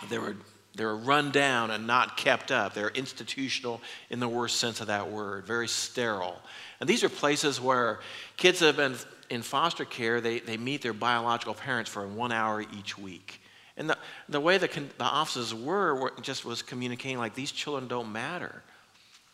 there 0.10 0.22
were, 0.22 0.36
they 0.80 0.86
were 0.86 0.96
run 0.96 1.30
down 1.30 1.72
and 1.72 1.86
not 1.86 2.16
kept 2.16 2.52
up. 2.54 2.74
They're 2.74 2.88
institutional 2.88 3.82
in 4.10 4.22
the 4.22 4.30
worst 4.30 4.62
sense 4.62 4.80
of 4.80 4.88
that 4.88 5.12
word, 5.12 5.46
very 5.46 5.68
sterile. 5.68 6.40
And 6.80 6.88
these 6.88 7.04
are 7.04 7.10
places 7.10 7.60
where 7.60 8.00
kids 8.38 8.62
have 8.62 8.78
been 8.78 8.96
in 9.30 9.42
foster 9.42 9.84
care, 9.84 10.22
they, 10.22 10.40
they 10.40 10.56
meet 10.56 10.82
their 10.82 10.94
biological 10.94 11.54
parents 11.54 11.92
for 11.92 12.08
one 12.08 12.32
hour 12.32 12.62
each 12.62 12.98
week. 12.98 13.42
And 13.76 13.90
the, 13.90 13.98
the 14.30 14.40
way 14.40 14.58
the, 14.58 14.70
the 14.98 15.04
offices 15.04 15.54
were, 15.54 15.96
were 15.96 16.14
just 16.22 16.46
was 16.46 16.62
communicating 16.62 17.18
like 17.18 17.36
these 17.36 17.52
children 17.52 17.90
don't 17.90 18.14
matter. 18.14 18.64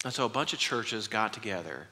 And 0.04 0.12
so 0.12 0.26
a 0.26 0.30
bunch 0.30 0.52
of 0.52 0.58
churches 0.58 1.08
got 1.08 1.32
together 1.32 1.86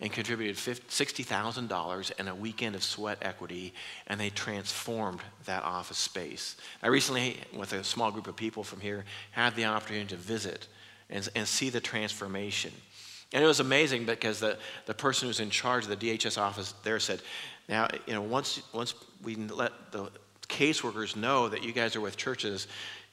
and 0.00 0.10
contributed 0.10 0.56
$60,000 0.56 2.12
and 2.18 2.28
a 2.28 2.34
weekend 2.34 2.74
of 2.74 2.82
sweat 2.82 3.18
equity, 3.20 3.74
and 4.06 4.18
they 4.18 4.30
transformed 4.30 5.20
that 5.44 5.62
office 5.62 5.98
space. 5.98 6.56
I 6.82 6.88
recently, 6.88 7.36
with 7.54 7.72
a 7.74 7.84
small 7.84 8.10
group 8.10 8.26
of 8.26 8.36
people 8.36 8.64
from 8.64 8.80
here, 8.80 9.04
had 9.32 9.54
the 9.56 9.66
opportunity 9.66 10.06
to 10.08 10.16
visit 10.16 10.68
and, 11.10 11.28
and 11.34 11.46
see 11.46 11.68
the 11.68 11.80
transformation. 11.80 12.72
And 13.32 13.44
it 13.44 13.46
was 13.46 13.60
amazing 13.60 14.06
because 14.06 14.40
the, 14.40 14.56
the 14.86 14.94
person 14.94 15.28
who's 15.28 15.40
in 15.40 15.50
charge 15.50 15.84
of 15.84 15.90
the 15.90 15.96
DHS 15.96 16.38
office 16.38 16.72
there 16.82 16.98
said, 16.98 17.20
now, 17.68 17.86
you 18.06 18.14
know, 18.14 18.22
once, 18.22 18.62
once 18.72 18.94
we 19.22 19.36
let 19.36 19.92
the 19.92 20.10
caseworkers 20.48 21.14
know 21.14 21.48
that 21.48 21.62
you 21.62 21.72
guys 21.72 21.94
are 21.94 22.00
with 22.00 22.16
churches, 22.16 22.66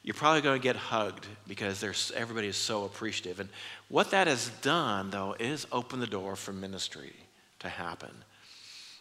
you're 0.08 0.14
probably 0.14 0.40
going 0.40 0.58
to 0.58 0.62
get 0.62 0.74
hugged 0.74 1.26
because 1.46 1.80
there's, 1.80 2.12
everybody 2.16 2.46
is 2.46 2.56
so 2.56 2.86
appreciative. 2.86 3.40
And 3.40 3.50
what 3.88 4.12
that 4.12 4.26
has 4.26 4.48
done, 4.62 5.10
though, 5.10 5.36
is 5.38 5.66
open 5.70 6.00
the 6.00 6.06
door 6.06 6.34
for 6.34 6.50
ministry 6.50 7.12
to 7.58 7.68
happen. 7.68 8.08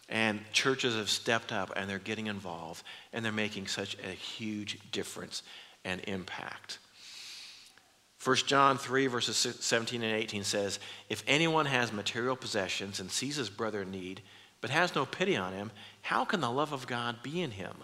And 0.09 0.41
churches 0.51 0.97
have 0.97 1.09
stepped 1.09 1.53
up 1.53 1.71
and 1.77 1.89
they're 1.89 1.97
getting 1.97 2.27
involved 2.27 2.83
and 3.13 3.23
they're 3.23 3.31
making 3.31 3.67
such 3.67 3.95
a 4.05 4.09
huge 4.09 4.79
difference 4.91 5.43
and 5.85 6.01
impact. 6.09 6.79
1 8.21 8.35
John 8.45 8.77
3, 8.77 9.07
verses 9.07 9.37
17 9.37 10.03
and 10.03 10.13
18 10.13 10.43
says, 10.43 10.77
If 11.07 11.23
anyone 11.25 11.67
has 11.67 11.93
material 11.93 12.35
possessions 12.35 12.99
and 12.99 13.09
sees 13.09 13.37
his 13.37 13.49
brother 13.49 13.83
in 13.83 13.91
need, 13.91 14.23
but 14.59 14.71
has 14.71 14.93
no 14.93 15.05
pity 15.05 15.37
on 15.37 15.53
him, 15.53 15.71
how 16.01 16.25
can 16.25 16.41
the 16.41 16.51
love 16.51 16.73
of 16.73 16.85
God 16.85 17.23
be 17.23 17.41
in 17.41 17.51
him? 17.51 17.77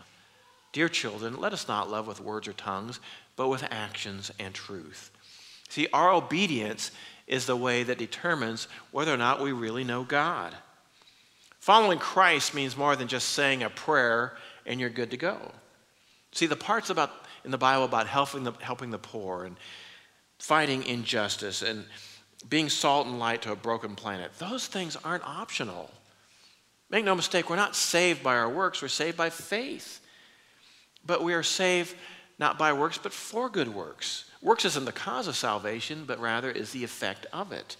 Dear 0.74 0.90
children, 0.90 1.40
let 1.40 1.54
us 1.54 1.68
not 1.68 1.90
love 1.90 2.08
with 2.08 2.20
words 2.20 2.48
or 2.48 2.54
tongues, 2.54 3.00
but 3.36 3.48
with 3.48 3.64
actions 3.72 4.32
and 4.40 4.54
truth. 4.54 5.12
See, 5.70 5.88
our 5.94 6.12
obedience 6.12 6.92
is 7.28 7.46
the 7.46 7.56
way 7.56 7.84
that 7.84 7.98
determines 7.98 8.68
whether 8.92 9.14
or 9.14 9.18
not 9.18 9.42
we 9.42 9.52
really 9.52 9.84
know 9.84 10.04
God. 10.04 10.54
Following 11.60 12.00
Christ 12.00 12.54
means 12.54 12.76
more 12.76 12.96
than 12.96 13.08
just 13.08 13.30
saying 13.30 13.64
a 13.64 13.70
prayer 13.70 14.34
and 14.66 14.80
you're 14.80 14.90
good 14.90 15.12
to 15.12 15.18
go. 15.18 15.52
See, 16.34 16.48
the 16.48 16.56
parts 16.56 16.90
about 16.90 17.12
in 17.46 17.52
the 17.52 17.58
Bible 17.58 17.86
about 17.86 18.08
helping 18.08 18.44
the, 18.44 18.54
helping 18.60 18.90
the 18.90 18.98
poor 18.98 19.46
and 19.46 19.56
fighting 20.40 20.84
injustice 20.84 21.62
and 21.62 21.86
being 22.50 22.70
salt 22.70 23.08
and 23.08 23.20
light 23.20 23.42
to 23.44 23.52
a 23.52 23.56
broken 23.56 23.96
planet, 23.96 24.32
those 24.40 24.68
things 24.68 24.98
aren't 25.04 25.26
optional. 25.26 25.90
Make 26.90 27.06
no 27.06 27.16
mistake, 27.16 27.50
we're 27.50 27.56
not 27.56 27.76
saved 27.76 28.24
by 28.24 28.36
our 28.36 28.50
works, 28.50 28.82
we're 28.82 28.88
saved 28.88 29.18
by 29.18 29.30
faith. 29.30 30.02
But 31.06 31.24
we 31.24 31.34
are 31.34 31.44
saved 31.44 31.96
not 32.40 32.58
by 32.58 32.74
works, 32.74 32.98
but 32.98 33.14
for 33.14 33.50
good 33.50 33.74
works. 33.74 34.26
Works 34.42 34.66
isn't 34.66 34.86
the 34.86 34.92
cause 34.92 35.28
of 35.28 35.36
salvation, 35.36 36.04
but 36.06 36.20
rather 36.20 36.52
is 36.52 36.72
the 36.72 36.84
effect 36.84 37.26
of 37.32 37.52
it. 37.52 37.78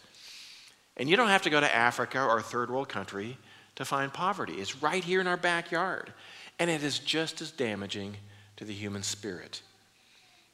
And 0.96 1.10
you 1.10 1.16
don't 1.16 1.30
have 1.30 1.42
to 1.44 1.50
go 1.50 1.60
to 1.60 1.76
Africa 1.76 2.24
or 2.24 2.38
a 2.38 2.44
third 2.44 2.70
world 2.70 2.88
country 2.88 3.38
to 3.76 3.86
find 3.86 4.14
poverty. 4.14 4.54
It's 4.54 4.82
right 4.82 5.04
here 5.04 5.20
in 5.20 5.28
our 5.28 5.38
backyard. 5.38 6.14
And 6.60 6.70
it 6.70 6.84
is 6.84 7.00
just 7.00 7.42
as 7.42 7.52
damaging 7.52 8.16
to 8.58 8.66
the 8.66 8.74
human 8.74 9.04
spirit. 9.04 9.62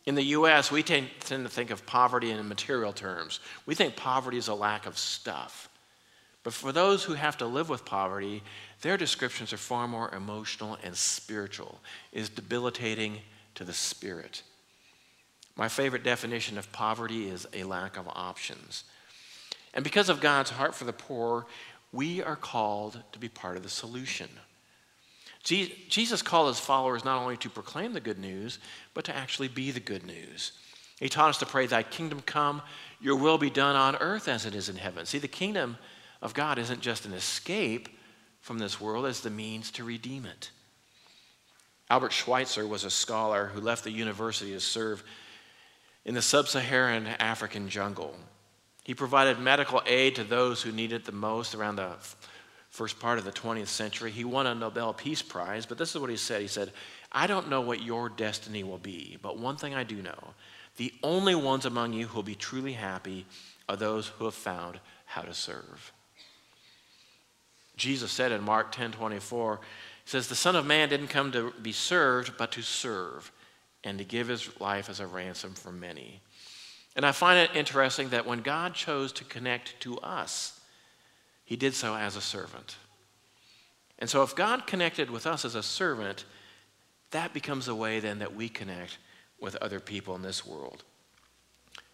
In 0.05 0.15
the 0.15 0.24
U.S., 0.24 0.72
we 0.72 0.82
tend, 0.82 1.09
tend 1.20 1.43
to 1.43 1.51
think 1.51 1.70
of 1.70 1.86
poverty 1.86 2.32
in 2.32 2.47
material 2.47 2.93
terms. 2.93 3.41
We 3.65 3.76
think 3.76 3.95
poverty 3.95 4.38
is 4.38 4.47
a 4.47 4.55
lack 4.55 4.86
of 4.86 4.97
stuff. 4.97 5.70
But 6.43 6.53
for 6.53 6.72
those 6.72 7.03
who 7.03 7.13
have 7.13 7.38
to 7.39 7.45
live 7.45 7.70
with 7.70 7.84
poverty, 7.84 8.41
their 8.82 8.98
descriptions 8.98 9.52
are 9.52 9.58
far 9.58 9.88
more 9.88 10.14
emotional 10.14 10.78
and 10.84 10.96
spiritual. 10.96 11.80
It 12.12 12.20
is 12.20 12.30
debilitating 12.30 13.20
to 13.56 13.64
the 13.64 13.74
spirit. 13.74 14.44
My 15.56 15.68
favorite 15.68 16.04
definition 16.04 16.58
of 16.58 16.72
poverty 16.72 17.30
is 17.30 17.46
a 17.54 17.66
lack 17.66 17.98
of 17.98 18.08
options. 18.08 18.86
And 19.74 19.84
because 19.84 20.08
of 20.08 20.22
God's 20.22 20.52
heart 20.52 20.74
for 20.74 20.86
the 20.86 20.94
poor, 20.94 21.46
we 21.92 22.24
are 22.24 22.36
called 22.36 23.02
to 23.12 23.20
be 23.20 23.28
part 23.28 23.58
of 23.58 23.64
the 23.64 23.70
solution. 23.70 24.30
Jesus 25.44 26.22
called 26.22 26.50
his 26.50 26.60
followers 26.60 27.04
not 27.04 27.22
only 27.22 27.38
to 27.38 27.50
proclaim 27.50 27.94
the 27.94 28.00
good 28.00 28.20
news, 28.20 28.60
but 28.94 29.06
to 29.06 29.16
actually 29.16 29.48
be 29.48 29.72
the 29.72 29.80
good 29.80 30.06
news. 30.06 30.54
He 31.00 31.10
taught 31.10 31.30
us 31.30 31.38
to 31.40 31.46
pray, 31.46 31.66
Thy 31.66 31.84
kingdom 31.84 32.22
come, 32.26 32.62
your 33.02 33.16
will 33.16 33.38
be 33.38 33.50
done 33.50 33.76
on 33.76 33.96
earth 33.98 34.28
as 34.28 34.46
it 34.46 34.54
is 34.54 34.70
in 34.70 34.76
heaven. 34.76 35.06
See, 35.06 35.18
the 35.18 35.28
kingdom 35.28 35.78
of 36.22 36.34
God 36.34 36.60
isn't 36.60 36.82
just 36.82 37.06
an 37.06 37.14
escape 37.14 37.90
from 38.42 38.60
this 38.60 38.80
world, 38.80 39.06
as 39.06 39.22
the 39.22 39.30
means 39.30 39.72
to 39.72 39.84
redeem 39.84 40.26
it. 40.26 40.52
Albert 41.90 42.12
Schweitzer 42.12 42.68
was 42.68 42.84
a 42.84 42.90
scholar 42.90 43.48
who 43.48 43.62
left 43.62 43.84
the 43.84 43.92
university 43.92 44.52
to 44.52 44.60
serve 44.60 45.04
in 46.06 46.14
the 46.14 46.22
sub 46.22 46.48
Saharan 46.48 47.08
African 47.20 47.70
jungle. 47.70 48.16
He 48.84 48.94
provided 48.94 49.40
medical 49.40 49.82
aid 49.86 50.16
to 50.16 50.24
those 50.24 50.62
who 50.62 50.72
needed 50.72 51.02
it 51.02 51.06
the 51.06 51.12
most 51.12 51.56
around 51.56 51.76
the 51.76 51.92
first 52.70 53.00
part 53.00 53.18
of 53.18 53.26
the 53.26 53.32
20th 53.32 53.68
century. 53.68 54.12
He 54.12 54.24
won 54.24 54.48
a 54.48 54.56
Nobel 54.56 54.94
Peace 54.94 55.22
Prize, 55.22 55.66
but 55.66 55.78
this 55.78 55.96
is 55.96 56.02
what 56.02 56.10
he 56.10 56.18
said. 56.18 56.42
He 56.42 56.48
said, 56.48 56.72
I 57.12 57.28
don't 57.28 57.50
know 57.50 57.62
what 57.62 57.82
your 57.82 58.10
destiny 58.10 58.64
will 58.64 58.78
be, 58.78 59.18
but 59.22 59.38
one 59.38 59.58
thing 59.58 59.74
I 59.74 59.84
do 59.84 60.02
know 60.02 60.34
the 60.78 60.94
only 61.04 61.36
ones 61.36 61.66
among 61.66 61.92
you 61.92 62.08
who 62.08 62.16
will 62.16 62.24
be 62.24 62.36
truly 62.36 62.72
happy 62.72 63.26
are 63.68 63.76
those 63.76 64.08
who 64.08 64.26
have 64.26 64.34
found 64.34 64.80
how 65.06 65.22
to 65.22 65.34
serve. 65.34 65.92
Jesus 67.80 68.12
said 68.12 68.32
in 68.32 68.44
Mark 68.44 68.72
10 68.72 68.92
24, 68.92 69.60
He 70.04 70.10
says, 70.10 70.28
The 70.28 70.36
Son 70.36 70.56
of 70.56 70.66
Man 70.66 70.90
didn't 70.90 71.08
come 71.08 71.32
to 71.32 71.54
be 71.62 71.72
served, 71.72 72.38
but 72.38 72.52
to 72.52 72.62
serve 72.62 73.32
and 73.84 73.98
to 73.98 74.04
give 74.04 74.28
his 74.28 74.60
life 74.60 74.90
as 74.90 75.00
a 75.00 75.08
ransom 75.08 75.54
for 75.54 75.72
many. 75.72 76.22
And 76.96 77.06
I 77.06 77.12
find 77.12 77.40
it 77.40 77.56
interesting 77.56 78.10
that 78.10 78.26
when 78.26 78.42
God 78.42 78.74
chose 78.74 79.12
to 79.14 79.24
connect 79.24 79.80
to 79.82 79.98
us, 80.00 80.60
he 81.46 81.56
did 81.56 81.74
so 81.74 81.96
as 81.96 82.16
a 82.16 82.22
servant. 82.22 82.76
And 84.00 84.10
so 84.10 84.22
if 84.24 84.36
God 84.36 84.68
connected 84.68 85.10
with 85.10 85.26
us 85.26 85.46
as 85.46 85.56
a 85.56 85.64
servant, 85.64 86.26
that 87.12 87.34
becomes 87.34 87.68
a 87.68 87.76
way 87.76 88.00
then 88.00 88.20
that 88.20 88.36
we 88.36 88.50
connect 88.50 88.98
with 89.40 89.56
other 89.58 89.80
people 89.80 90.16
in 90.16 90.22
this 90.22 90.46
world. 90.46 90.84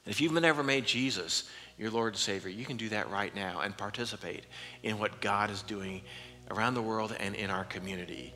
And 0.06 0.12
if 0.12 0.22
you've 0.22 0.34
never 0.34 0.64
made 0.64 0.86
Jesus 0.86 1.50
your 1.78 1.92
Lord 1.92 2.14
and 2.14 2.20
Savior, 2.20 2.50
you 2.50 2.66
can 2.66 2.78
do 2.78 2.90
that 2.90 3.10
right 3.10 3.36
now 3.36 3.62
and 3.62 3.76
participate 3.76 4.46
in 4.84 4.98
what 4.98 5.22
God 5.22 5.50
is 5.50 5.62
doing 5.62 6.02
around 6.52 6.74
the 6.74 6.82
world 6.82 7.16
and 7.20 7.36
in 7.36 7.50
our 7.50 7.66
community. 7.66 8.34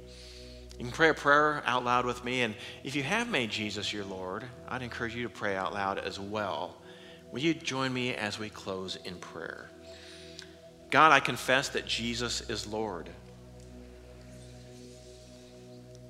You 0.78 0.86
can 0.86 0.94
pray 0.94 1.10
a 1.10 1.14
prayer 1.14 1.62
out 1.66 1.84
loud 1.84 2.06
with 2.06 2.24
me. 2.24 2.42
And 2.42 2.56
if 2.84 2.96
you 2.96 3.04
have 3.04 3.30
made 3.30 3.50
Jesus 3.50 3.92
your 3.92 4.06
Lord, 4.06 4.46
I'd 4.68 4.82
encourage 4.82 5.16
you 5.16 5.24
to 5.24 5.30
pray 5.30 5.56
out 5.56 5.74
loud 5.74 6.00
as 6.00 6.20
well. 6.20 6.78
Will 7.32 7.42
you 7.42 7.54
join 7.54 7.94
me 7.94 8.16
as 8.16 8.40
we 8.40 8.50
close 8.50 8.98
in 9.04 9.16
prayer? 9.16 9.70
God, 10.90 11.12
I 11.12 11.20
confess 11.20 11.70
that 11.70 11.86
Jesus 11.86 12.50
is 12.50 12.66
Lord. 12.66 13.10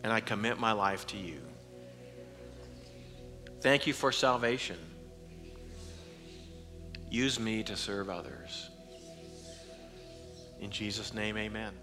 And 0.03 0.13
I 0.13 0.21
commit 0.21 0.59
my 0.59 0.71
life 0.71 1.05
to 1.07 1.17
you. 1.17 1.41
Thank 3.61 3.87
you 3.87 3.93
for 3.93 4.11
salvation. 4.11 4.77
Use 7.09 7.39
me 7.39 7.63
to 7.63 7.75
serve 7.75 8.09
others. 8.09 8.69
In 10.61 10.69
Jesus' 10.69 11.13
name, 11.13 11.37
amen. 11.37 11.73